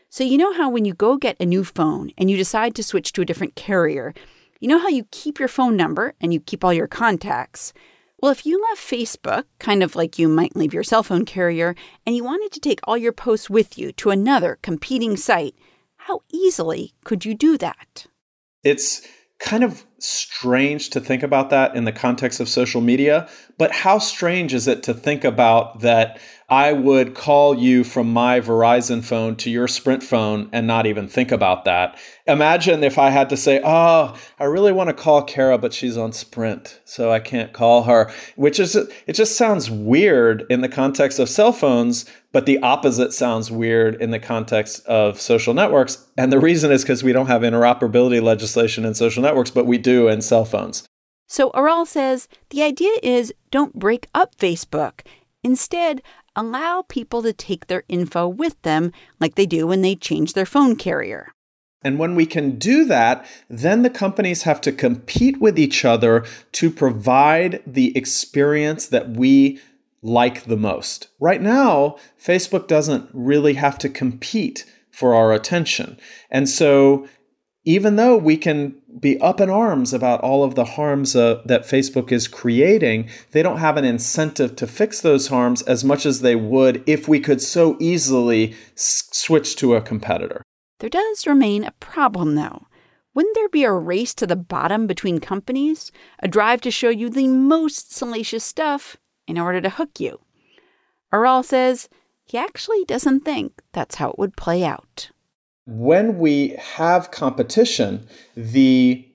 So, 0.09 0.23
you 0.23 0.37
know 0.37 0.53
how 0.53 0.69
when 0.69 0.85
you 0.85 0.93
go 0.93 1.17
get 1.17 1.37
a 1.39 1.45
new 1.45 1.63
phone 1.63 2.11
and 2.17 2.31
you 2.31 2.37
decide 2.37 2.73
to 2.75 2.83
switch 2.83 3.13
to 3.13 3.21
a 3.21 3.25
different 3.25 3.55
carrier, 3.55 4.13
you 4.59 4.67
know 4.67 4.79
how 4.79 4.87
you 4.87 5.05
keep 5.11 5.37
your 5.37 5.47
phone 5.47 5.77
number 5.77 6.15
and 6.19 6.33
you 6.33 6.39
keep 6.39 6.63
all 6.63 6.73
your 6.73 6.87
contacts? 6.87 7.73
Well, 8.21 8.31
if 8.31 8.45
you 8.45 8.61
left 8.61 8.81
Facebook, 8.81 9.43
kind 9.59 9.81
of 9.81 9.95
like 9.95 10.19
you 10.19 10.27
might 10.27 10.55
leave 10.55 10.73
your 10.73 10.83
cell 10.83 11.03
phone 11.03 11.25
carrier, 11.25 11.75
and 12.05 12.15
you 12.15 12.23
wanted 12.23 12.51
to 12.51 12.59
take 12.59 12.79
all 12.83 12.97
your 12.97 13.13
posts 13.13 13.49
with 13.49 13.77
you 13.77 13.91
to 13.93 14.09
another 14.09 14.57
competing 14.61 15.15
site, 15.15 15.55
how 15.95 16.21
easily 16.33 16.93
could 17.05 17.23
you 17.23 17.33
do 17.33 17.57
that? 17.59 18.07
It's 18.63 19.07
kind 19.39 19.63
of 19.63 19.85
strange 19.99 20.89
to 20.91 20.99
think 20.99 21.23
about 21.23 21.49
that 21.49 21.75
in 21.75 21.85
the 21.85 21.91
context 21.91 22.39
of 22.39 22.49
social 22.49 22.81
media, 22.81 23.29
but 23.57 23.71
how 23.71 23.97
strange 23.97 24.53
is 24.53 24.67
it 24.67 24.83
to 24.83 24.93
think 24.93 25.23
about 25.23 25.79
that 25.79 26.19
I 26.49 26.73
would 26.73 27.13
call 27.13 27.55
you 27.55 27.83
from 27.83 28.11
my 28.11 28.39
Verizon 28.39 29.03
phone 29.03 29.35
to 29.37 29.51
your 29.51 29.67
Sprint 29.67 30.01
phone 30.01 30.49
and 30.51 30.65
not 30.65 30.87
even 30.87 31.07
think 31.07 31.31
about 31.31 31.65
that. 31.65 31.97
Imagine 32.25 32.83
if 32.83 32.97
I 32.97 33.11
had 33.11 33.29
to 33.29 33.37
say, 33.37 33.61
"Oh, 33.63 34.15
I 34.39 34.43
really 34.45 34.71
want 34.71 34.89
to 34.89 34.95
call 34.95 35.21
Kara, 35.21 35.59
but 35.59 35.73
she's 35.73 35.95
on 35.95 36.11
Sprint, 36.11 36.79
so 36.85 37.11
I 37.11 37.19
can't 37.19 37.53
call 37.53 37.83
her." 37.83 38.11
Which 38.35 38.59
is 38.59 38.75
it 38.75 39.13
just 39.13 39.37
sounds 39.37 39.69
weird 39.69 40.45
in 40.49 40.61
the 40.61 40.69
context 40.69 41.19
of 41.19 41.29
cell 41.29 41.51
phones, 41.51 42.05
but 42.31 42.47
the 42.47 42.59
opposite 42.59 43.13
sounds 43.13 43.51
weird 43.51 44.01
in 44.01 44.09
the 44.09 44.19
context 44.19 44.83
of 44.87 45.21
social 45.21 45.53
networks. 45.53 46.07
And 46.17 46.31
the 46.31 46.39
reason 46.39 46.71
is 46.71 46.81
because 46.81 47.03
we 47.03 47.13
don't 47.13 47.27
have 47.27 47.43
interoperability 47.43 48.21
legislation 48.21 48.85
in 48.85 48.95
social 48.95 49.21
networks, 49.21 49.51
but 49.51 49.67
we 49.67 49.77
do 49.77 50.07
in 50.07 50.21
cell 50.21 50.45
phones. 50.45 50.83
So 51.27 51.51
Aral 51.51 51.85
says 51.85 52.27
the 52.49 52.63
idea 52.63 52.93
is 53.03 53.31
don't 53.51 53.77
break 53.77 54.07
up 54.15 54.35
Facebook. 54.35 55.01
Instead, 55.43 56.01
allow 56.39 56.83
people 56.87 57.21
to 57.21 57.33
take 57.33 57.67
their 57.67 57.83
info 57.89 58.27
with 58.27 58.61
them 58.61 58.93
like 59.19 59.35
they 59.35 59.45
do 59.45 59.67
when 59.67 59.81
they 59.81 59.95
change 59.95 60.33
their 60.33 60.45
phone 60.45 60.75
carrier. 60.75 61.33
And 61.81 61.99
when 61.99 62.15
we 62.15 62.25
can 62.25 62.57
do 62.57 62.85
that, 62.85 63.25
then 63.49 63.83
the 63.83 63.89
companies 63.89 64.43
have 64.43 64.61
to 64.61 64.71
compete 64.71 65.39
with 65.39 65.59
each 65.59 65.83
other 65.83 66.25
to 66.53 66.69
provide 66.69 67.61
the 67.65 67.95
experience 67.97 68.87
that 68.87 69.11
we 69.11 69.59
like 70.01 70.45
the 70.45 70.57
most. 70.57 71.09
Right 71.19 71.41
now, 71.41 71.97
Facebook 72.21 72.67
doesn't 72.67 73.09
really 73.13 73.53
have 73.55 73.77
to 73.79 73.89
compete 73.89 74.65
for 74.91 75.13
our 75.13 75.33
attention. 75.33 75.99
And 76.29 76.47
so 76.49 77.07
even 77.65 77.97
though 77.97 78.17
we 78.17 78.37
can 78.37 78.75
be 78.99 79.19
up 79.19 79.41
in 79.41 79.49
arms 79.49 79.93
about 79.93 80.21
all 80.21 80.43
of 80.43 80.55
the 80.55 80.65
harms 80.65 81.15
uh, 81.15 81.41
that 81.45 81.63
Facebook 81.63 82.11
is 82.11 82.27
creating, 82.27 83.09
they 83.31 83.43
don't 83.43 83.57
have 83.57 83.77
an 83.77 83.85
incentive 83.85 84.55
to 84.55 84.67
fix 84.67 85.01
those 85.01 85.27
harms 85.27 85.61
as 85.63 85.83
much 85.83 86.05
as 86.05 86.21
they 86.21 86.35
would 86.35 86.83
if 86.87 87.07
we 87.07 87.19
could 87.19 87.41
so 87.41 87.75
easily 87.79 88.55
s- 88.75 89.09
switch 89.11 89.55
to 89.57 89.75
a 89.75 89.81
competitor. 89.81 90.41
There 90.79 90.89
does 90.89 91.27
remain 91.27 91.65
a 91.65 91.71
problem, 91.71 92.35
though. 92.35 92.67
Wouldn't 93.13 93.35
there 93.35 93.49
be 93.49 93.65
a 93.65 93.73
race 93.73 94.13
to 94.15 94.27
the 94.27 94.37
bottom 94.37 94.87
between 94.87 95.19
companies? 95.19 95.91
A 96.19 96.27
drive 96.27 96.61
to 96.61 96.71
show 96.71 96.89
you 96.89 97.09
the 97.09 97.27
most 97.27 97.93
salacious 97.93 98.45
stuff 98.45 98.95
in 99.27 99.37
order 99.37 99.59
to 99.59 99.69
hook 99.69 99.99
you? 99.99 100.19
Aral 101.11 101.43
says 101.43 101.89
he 102.23 102.37
actually 102.37 102.85
doesn't 102.85 103.21
think 103.21 103.61
that's 103.73 103.95
how 103.95 104.11
it 104.11 104.19
would 104.19 104.37
play 104.37 104.63
out 104.63 105.11
when 105.69 106.17
we 106.17 106.55
have 106.59 107.11
competition, 107.11 108.07
the 108.35 109.05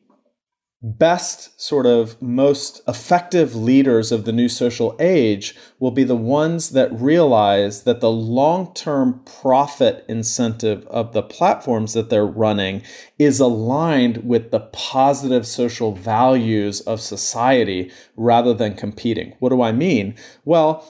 best, 0.85 1.59
sort 1.61 1.87
of 1.87 2.21
most 2.21 2.83
effective 2.87 3.57
leaders 3.57 4.13
of 4.13 4.27
the 4.27 4.33
new 4.33 4.49
social 4.49 4.95
age 5.01 5.57
will 5.79 5.91
be 5.91 6.05
the 6.05 6.15
ones 6.15 6.71
that 6.71 6.93
realize 6.93 7.85
that 7.85 8.01
the 8.01 8.11
long 8.11 8.73
term 8.75 9.21
profit 9.25 10.05
incentive 10.09 10.87
of 10.89 11.13
the 11.13 11.23
platforms 11.23 11.95
that 11.95 12.11
they're 12.11 12.27
running 12.27 12.83
is 13.19 13.41
aligned 13.41 14.19
with 14.29 14.51
the 14.51 14.61
positive 14.61 15.47
social 15.47 15.93
values 15.93 16.83
of 16.83 17.01
society 17.01 17.91
rather 18.15 18.53
than 18.53 18.75
competing. 18.75 19.35
What 19.39 19.49
do 19.49 19.63
I 19.63 19.73
mean? 19.73 20.15
Well, 20.45 20.87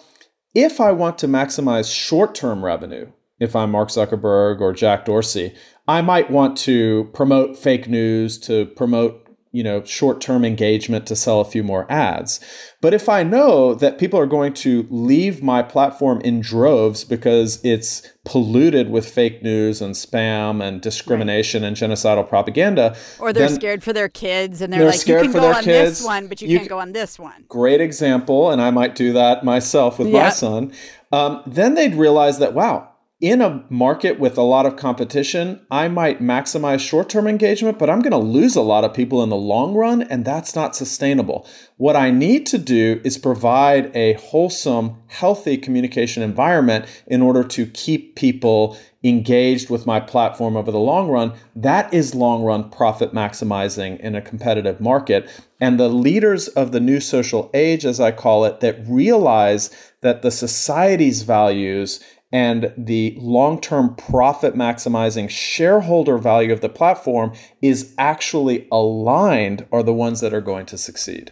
if 0.55 0.81
I 0.81 0.91
want 0.91 1.19
to 1.19 1.29
maximize 1.29 1.95
short 1.95 2.35
term 2.35 2.65
revenue, 2.65 3.13
if 3.39 3.57
I'm 3.57 3.71
Mark 3.71 3.89
Zuckerberg 3.89 4.61
or 4.61 4.73
Jack 4.73 5.05
Dorsey, 5.05 5.55
I 5.87 6.03
might 6.03 6.31
want 6.31 6.57
to 6.59 7.11
promote 7.13 7.59
fake 7.59 7.89
news, 7.89 8.39
to 8.41 8.67
promote 8.67 9.25
you 9.55 9.63
know, 9.63 9.85
short 9.85 10.21
term 10.21 10.45
engagement 10.45 11.07
to 11.07 11.15
sell 11.15 11.41
a 11.41 11.45
few 11.45 11.63
more 11.63 11.87
ads. 11.89 12.41
But 12.81 12.93
if 12.93 13.09
I 13.09 13.23
know 13.23 13.73
that 13.77 13.99
people 13.99 14.19
are 14.19 14.27
going 14.27 14.53
to 14.55 14.85
leave 14.91 15.45
my 15.45 15.63
platform 15.63 16.21
in 16.23 16.41
droves 16.41 17.05
because 17.05 17.65
it's 17.65 18.03
polluted 18.25 18.91
with 18.91 19.09
fake 19.09 19.45
news 19.45 19.81
and 19.81 19.95
spam 19.95 20.61
and 20.61 20.81
discrimination 20.81 21.63
right. 21.63 21.69
and 21.69 21.77
genocidal 21.77 22.29
propaganda, 22.29 22.97
or 23.21 23.33
they're 23.33 23.49
scared 23.49 23.85
for 23.85 23.93
their 23.93 24.09
kids 24.09 24.61
and 24.61 24.73
they're, 24.73 24.81
they're 24.81 24.91
like, 24.91 25.07
you 25.07 25.21
can 25.21 25.31
go 25.31 25.53
on 25.53 25.63
kids. 25.63 26.01
this 26.01 26.05
one, 26.05 26.27
but 26.27 26.43
you, 26.43 26.49
you, 26.49 26.59
can't 26.59 26.69
go 26.69 26.81
on 26.81 26.91
this 26.91 27.17
one. 27.17 27.45
Great 27.47 27.81
example, 27.81 28.51
and 28.51 28.61
I 28.61 28.73
might 28.73 28.97
do 28.97 29.13
that 29.13 29.45
myself 29.45 30.01
with 30.01 30.11
my 30.11 30.31
son. 30.31 30.73
Um, 31.13 31.45
then 31.47 31.75
they'd 31.75 31.95
realize 31.95 32.41
that 32.41 32.55
wow, 32.55 32.91
in 33.21 33.41
a 33.41 33.65
market 33.71 34.19
with 34.19 34.37
a 34.37 34.43
lot 34.43 34.67
of 34.67 34.77
competition, 34.77 35.65
I 35.71 35.89
might 35.89 36.21
maximize 36.21 36.81
short 36.81 37.09
term 37.09 37.27
engagement, 37.27 37.79
but 37.79 37.89
I'm 37.89 38.01
going 38.01 38.11
to 38.11 38.19
lose 38.19 38.57
a 38.57 38.61
lot 38.61 38.85
of 38.85 38.93
people 38.93 39.23
in 39.23 39.29
the 39.29 39.37
long 39.37 39.75
run, 39.75 40.03
and 40.03 40.25
that's 40.25 40.55
not 40.55 40.75
sustainable. 40.75 41.49
What 41.77 41.97
I 41.97 42.11
need 42.11 42.45
to 42.47 42.59
do 42.59 43.01
is 43.05 43.17
provide 43.17 43.95
a 43.97 44.15
wholesome, 44.15 44.97
healthy 45.07 45.57
communication 45.57 46.23
environment 46.23 46.87
in 47.07 47.23
order 47.23 47.45
to 47.45 47.67
keep 47.67 48.17
people 48.17 48.77
engaged 49.05 49.69
with 49.71 49.87
my 49.87 50.01
platform 50.01 50.57
over 50.57 50.73
the 50.73 50.79
long 50.79 51.09
run. 51.09 51.35
That 51.55 51.93
is 51.93 52.15
long 52.15 52.43
run 52.43 52.71
profit 52.71 53.13
maximizing 53.13 54.01
in 54.01 54.15
a 54.15 54.23
competitive 54.23 54.81
market. 54.81 55.31
And 55.61 55.79
the 55.79 55.89
leaders 55.89 56.49
of 56.49 56.73
the 56.73 56.81
new 56.81 57.01
social 57.01 57.51
age, 57.55 57.85
as 57.85 58.01
I 58.01 58.11
call 58.11 58.45
it, 58.45 58.61
that 58.61 58.83
realize 58.89 59.71
that 60.01 60.23
the 60.23 60.31
society's 60.31 61.23
values 61.23 62.01
and 62.35 62.75
the 62.77 63.17
long 63.21 63.61
term 63.61 63.95
profit 63.95 64.57
maximizing 64.57 65.31
shareholder 65.31 66.19
value 66.19 66.53
of 66.53 66.63
the 66.63 66.69
platform 66.69 67.33
is 67.63 67.95
actually 67.97 68.67
aligned 68.73 69.65
are 69.71 69.85
the 69.85 69.93
ones 69.95 70.21
that 70.21 70.35
are 70.35 70.41
going 70.41 70.67
to 70.67 70.77
succeed. 70.77 71.31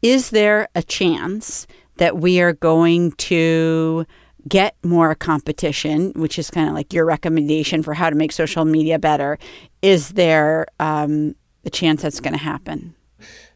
Is 0.00 0.30
there 0.30 0.68
a 0.74 0.82
chance 0.82 1.66
that 1.98 2.16
we 2.16 2.40
are 2.40 2.54
going 2.54 3.12
to 3.12 4.06
get 4.48 4.74
more 4.82 5.14
competition, 5.14 6.12
which 6.16 6.38
is 6.38 6.50
kind 6.50 6.66
of 6.66 6.74
like 6.74 6.94
your 6.94 7.04
recommendation 7.04 7.82
for 7.82 7.92
how 7.92 8.08
to 8.08 8.16
make 8.16 8.32
social 8.32 8.64
media 8.64 8.98
better? 8.98 9.38
Is 9.82 10.10
there 10.10 10.66
um, 10.80 11.34
a 11.66 11.70
chance 11.70 12.00
that's 12.00 12.20
going 12.20 12.32
to 12.32 12.42
happen? 12.42 12.94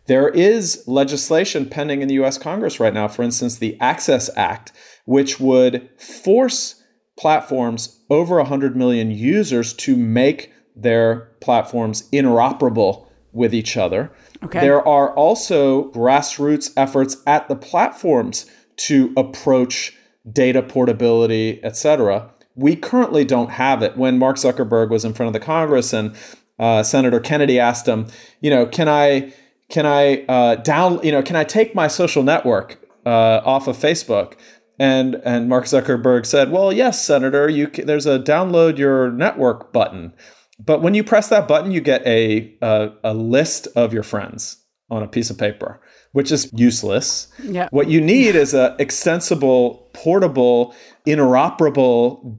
There 0.09 0.29
is 0.29 0.85
legislation 0.87 1.69
pending 1.69 2.03
in 2.03 2.09
the 2.09 2.23
US 2.23 2.39
Congress 2.39 2.79
right 2.79 2.95
now, 2.95 3.09
for 3.09 3.23
instance, 3.23 3.57
the 3.57 3.81
Access 3.81 4.31
Act, 4.37 4.73
which 5.07 5.41
would 5.41 5.89
force 5.99 6.83
platforms 7.19 8.01
over 8.11 8.37
100 8.37 8.77
million 8.77 9.11
users 9.11 9.73
to 9.73 9.97
make 9.97 10.53
their 10.77 11.33
platforms 11.41 12.09
interoperable 12.11 13.07
with 13.33 13.55
each 13.55 13.77
other. 13.77 14.13
Okay. 14.43 14.61
There 14.61 14.87
are 14.87 15.15
also 15.15 15.91
grassroots 15.91 16.73
efforts 16.77 17.17
at 17.27 17.49
the 17.49 17.57
platforms 17.57 18.47
to 18.77 19.13
approach 19.17 19.97
data 20.31 20.63
portability, 20.63 21.63
etc. 21.65 22.31
We 22.55 22.77
currently 22.77 23.25
don't 23.25 23.51
have 23.51 23.83
it. 23.83 23.97
When 23.97 24.19
Mark 24.19 24.37
Zuckerberg 24.37 24.91
was 24.91 25.05
in 25.05 25.15
front 25.15 25.29
of 25.29 25.33
the 25.33 25.45
Congress 25.45 25.93
and 25.93 26.15
uh, 26.59 26.83
Senator 26.83 27.21
Kennedy 27.21 27.59
asked 27.59 27.87
him, 27.87 28.07
you 28.41 28.51
know, 28.51 28.67
can 28.67 28.89
I 28.89 29.33
can 29.69 29.87
I 29.87 30.25
uh, 30.27 30.57
down, 30.57 31.01
you 31.03 31.13
know, 31.13 31.23
can 31.23 31.37
I 31.37 31.45
take 31.45 31.75
my 31.75 31.89
social 31.89 32.23
network 32.23 32.79
uh, 33.05 33.41
off 33.45 33.67
of 33.67 33.77
Facebook? 33.77 34.35
And 34.79 35.17
and 35.25 35.49
Mark 35.49 35.65
Zuckerberg 35.65 36.27
said, 36.27 36.51
"Well, 36.51 36.73
yes, 36.73 37.03
Senator, 37.05 37.49
you 37.49 37.69
can, 37.69 37.87
there's 37.87 38.07
a 38.07 38.19
download 38.19 38.79
your 38.79 39.11
network 39.11 39.73
button, 39.73 40.13
but 40.59 40.83
when 40.83 40.95
you 40.95 41.03
press 41.03 41.29
that 41.29 41.49
button, 41.49 41.71
you 41.71 41.81
get 41.81 42.07
a, 42.07 42.57
a 42.61 42.91
a 43.03 43.15
list 43.15 43.69
of 43.75 43.95
your 43.95 44.03
friends 44.03 44.63
on 44.91 45.03
a 45.03 45.09
piece 45.09 45.31
of 45.31 45.39
paper, 45.39 45.81
which 46.13 46.31
is 46.31 46.51
useless. 46.53 47.29
Yeah. 47.43 47.69
What 47.71 47.89
you 47.89 48.01
need 48.01 48.37
is 48.37 48.55
a 48.55 48.77
extensible, 48.79 49.91
portable, 49.95 50.75
interoperable 51.07 52.39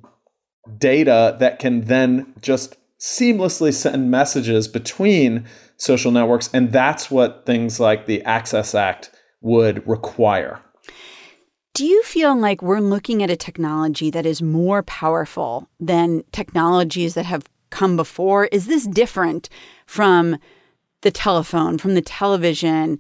data 0.78 1.36
that 1.40 1.60
can 1.60 1.82
then 1.82 2.34
just 2.42 2.78
seamlessly 3.00 3.74
send 3.74 4.10
messages 4.10 4.68
between 4.68 5.46
social 5.78 6.12
networks. 6.12 6.50
And 6.54 6.72
that's 6.72 7.12
what 7.12 7.46
things 7.46 7.80
like 7.80 8.06
the 8.06 8.24
Access 8.24 8.74
Act 8.74 9.12
would 9.42 9.88
require. 9.88 10.62
Do 11.78 11.86
you 11.86 12.02
feel 12.02 12.36
like 12.36 12.64
we're 12.64 12.80
looking 12.80 13.22
at 13.22 13.30
a 13.30 13.36
technology 13.36 14.10
that 14.10 14.26
is 14.26 14.42
more 14.42 14.82
powerful 14.82 15.70
than 15.80 16.24
technologies 16.32 17.14
that 17.14 17.28
have 17.28 17.44
come 17.70 17.96
before? 17.96 18.46
Is 18.46 18.66
this 18.66 18.88
different 18.88 19.48
from 19.86 20.40
the 21.02 21.12
telephone, 21.12 21.78
from 21.78 21.94
the 21.94 22.02
television? 22.02 22.98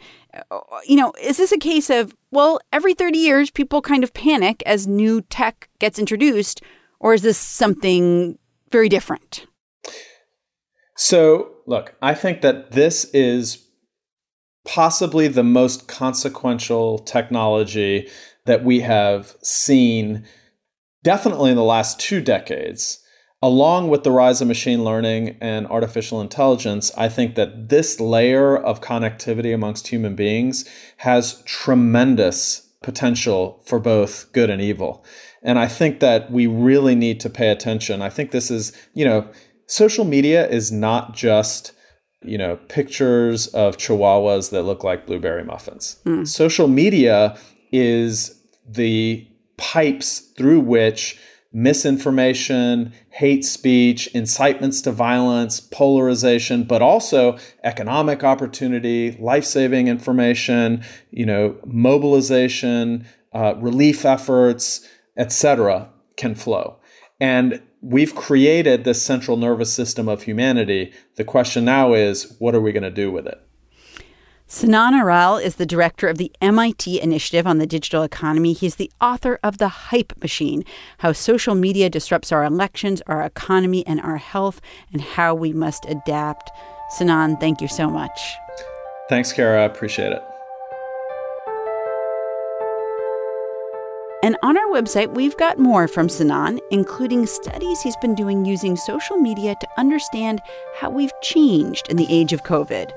You 0.85 0.95
know, 0.95 1.11
is 1.19 1.37
this 1.37 1.51
a 1.51 1.57
case 1.57 1.89
of, 1.89 2.15
well, 2.29 2.59
every 2.71 2.93
30 2.93 3.17
years 3.17 3.49
people 3.49 3.81
kind 3.81 4.03
of 4.03 4.13
panic 4.13 4.61
as 4.67 4.85
new 4.85 5.21
tech 5.21 5.69
gets 5.79 5.97
introduced, 5.97 6.61
or 6.99 7.15
is 7.15 7.23
this 7.23 7.39
something 7.39 8.37
very 8.71 8.89
different? 8.89 9.47
So, 10.95 11.49
look, 11.65 11.95
I 11.99 12.13
think 12.13 12.41
that 12.41 12.73
this 12.73 13.05
is 13.05 13.57
possibly 14.67 15.27
the 15.27 15.43
most 15.43 15.87
consequential 15.87 16.99
technology 16.99 18.07
that 18.47 18.63
we 18.63 18.81
have 18.81 19.36
seen 19.41 20.25
definitely 21.03 21.51
in 21.51 21.55
the 21.55 21.63
last 21.63 21.99
two 21.99 22.21
decades. 22.21 23.03
Along 23.43 23.89
with 23.89 24.03
the 24.03 24.12
rise 24.12 24.41
of 24.41 24.47
machine 24.47 24.83
learning 24.83 25.38
and 25.39 25.67
artificial 25.67 26.19
intelligence, 26.21 26.91
I 26.97 27.07
think 27.07 27.36
that 27.36 27.69
this 27.69 27.99
layer 27.99 28.57
of 28.57 28.81
connectivity 28.81 29.53
amongst 29.53 29.89
human 29.89 30.15
beings 30.15 30.67
has 30.97 31.43
tremendous 31.43 32.67
potential 32.81 33.62
for 33.65 33.79
both 33.79 34.31
good 34.33 34.49
and 34.49 34.60
evil. 34.60 35.05
And 35.43 35.60
I 35.60 35.67
think 35.67 35.99
that 35.99 36.31
we 36.31 36.47
really 36.47 36.95
need 36.95 37.19
to 37.19 37.29
pay 37.29 37.49
attention. 37.49 38.01
I 38.01 38.10
think 38.10 38.31
this 38.31 38.49
is, 38.49 38.75
you 38.95 39.05
know, 39.05 39.29
social 39.67 40.03
media 40.03 40.47
is 40.47 40.71
not 40.71 41.13
just 41.13 41.73
you 42.23 42.38
know 42.38 42.55
pictures 42.67 43.47
of 43.47 43.77
chihuahuas 43.77 44.49
that 44.49 44.63
look 44.63 44.83
like 44.83 45.05
blueberry 45.05 45.43
muffins 45.43 45.97
mm. 46.03 46.27
social 46.27 46.67
media 46.67 47.38
is 47.71 48.37
the 48.67 49.27
pipes 49.58 50.19
through 50.19 50.60
which 50.60 51.19
misinformation, 51.53 52.93
hate 53.10 53.43
speech, 53.43 54.08
incitements 54.13 54.82
to 54.82 54.91
violence, 54.91 55.60
polarization, 55.60 56.63
but 56.63 56.82
also 56.82 57.38
economic 57.63 58.23
opportunity, 58.23 59.17
life-saving 59.19 59.88
information, 59.88 60.84
you 61.10 61.25
know, 61.25 61.58
mobilization, 61.65 63.08
uh, 63.34 63.56
relief 63.58 64.06
efforts, 64.06 64.88
etc., 65.17 65.89
can 66.15 66.36
flow. 66.36 66.77
And 67.19 67.62
we've 67.82 68.13
created 68.13 68.84
this 68.84 69.01
central 69.01 69.38
nervous 69.38 69.71
system 69.73 70.08
of 70.08 70.23
humanity. 70.23 70.93
The 71.15 71.23
question 71.23 71.65
now 71.65 71.93
is, 71.93 72.36
what 72.39 72.53
are 72.53 72.62
we 72.62 72.71
going 72.71 72.84
to 72.84 72.91
do 72.91 73.12
with 73.12 73.25
it? 73.25 73.41
Sinan 74.49 74.93
Aral 74.93 75.36
is 75.36 75.55
the 75.55 75.65
director 75.65 76.07
of 76.07 76.17
the 76.17 76.31
MIT 76.39 77.01
Initiative 77.01 77.45
on 77.45 77.57
the 77.57 77.67
Digital 77.67 78.03
Economy. 78.03 78.53
He's 78.53 78.75
the 78.75 78.89
author 79.01 79.38
of 79.43 79.57
The 79.57 79.67
Hype 79.67 80.13
Machine 80.21 80.63
How 80.99 81.12
Social 81.12 81.53
Media 81.53 81.89
Disrupts 81.89 82.31
Our 82.31 82.45
Elections, 82.45 83.01
Our 83.07 83.23
Economy, 83.23 83.86
and 83.86 83.99
Our 83.99 84.15
Health, 84.15 84.62
and 84.93 85.01
How 85.01 85.36
We 85.36 85.51
Must 85.51 85.86
Adapt. 85.89 86.49
Sinan, 86.91 87.36
thank 87.41 87.60
you 87.60 87.67
so 87.67 87.89
much. 87.89 88.36
Thanks, 89.10 89.33
Kara. 89.33 89.63
I 89.63 89.65
appreciate 89.65 90.13
it. 90.13 90.23
And 94.23 94.38
on 94.43 94.57
our 94.57 94.67
website, 94.67 95.13
we've 95.13 95.36
got 95.36 95.60
more 95.60 95.89
from 95.89 96.07
Sinan, 96.07 96.62
including 96.71 97.25
studies 97.25 97.81
he's 97.81 97.97
been 97.97 98.15
doing 98.15 98.45
using 98.45 98.77
social 98.77 99.17
media 99.17 99.55
to 99.60 99.67
understand 99.77 100.41
how 100.77 100.89
we've 100.89 101.12
changed 101.21 101.89
in 101.89 101.97
the 101.97 102.07
age 102.10 102.31
of 102.31 102.43
COVID. 102.43 102.91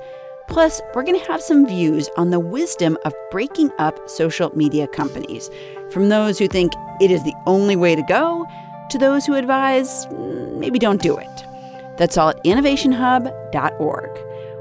Plus, 0.50 0.82
we're 0.94 1.04
going 1.04 1.18
to 1.18 1.26
have 1.26 1.40
some 1.40 1.64
views 1.64 2.10
on 2.16 2.30
the 2.30 2.40
wisdom 2.40 2.98
of 3.04 3.14
breaking 3.30 3.70
up 3.78 3.96
social 4.10 4.50
media 4.56 4.88
companies, 4.88 5.48
from 5.90 6.08
those 6.08 6.40
who 6.40 6.48
think 6.48 6.72
it 7.00 7.08
is 7.08 7.22
the 7.22 7.34
only 7.46 7.76
way 7.76 7.94
to 7.94 8.02
go 8.02 8.44
to 8.90 8.98
those 8.98 9.24
who 9.24 9.34
advise 9.34 10.06
mm, 10.06 10.58
maybe 10.58 10.80
don't 10.80 11.00
do 11.00 11.16
it. 11.16 11.44
That's 11.98 12.18
all 12.18 12.30
at 12.30 12.42
innovationhub.org. 12.42 14.10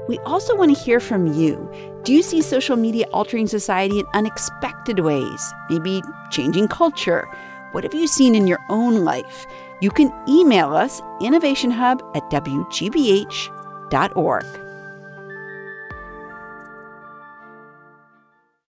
We 0.08 0.18
also 0.20 0.56
want 0.56 0.76
to 0.76 0.80
hear 0.80 1.00
from 1.00 1.26
you. 1.26 1.68
Do 2.04 2.12
you 2.12 2.22
see 2.22 2.40
social 2.40 2.76
media 2.76 3.06
altering 3.12 3.48
society 3.48 3.98
in 3.98 4.06
unexpected 4.14 5.00
ways? 5.00 5.54
Maybe 5.70 6.02
changing 6.30 6.68
culture? 6.68 7.28
What 7.72 7.82
have 7.82 7.94
you 7.94 8.06
seen 8.06 8.36
in 8.36 8.46
your 8.46 8.60
own 8.68 9.04
life? 9.04 9.44
You 9.80 9.90
can 9.90 10.12
email 10.28 10.72
us 10.72 11.00
innovationhub 11.20 12.00
at 12.16 12.22
wgbh.org. 12.30 13.50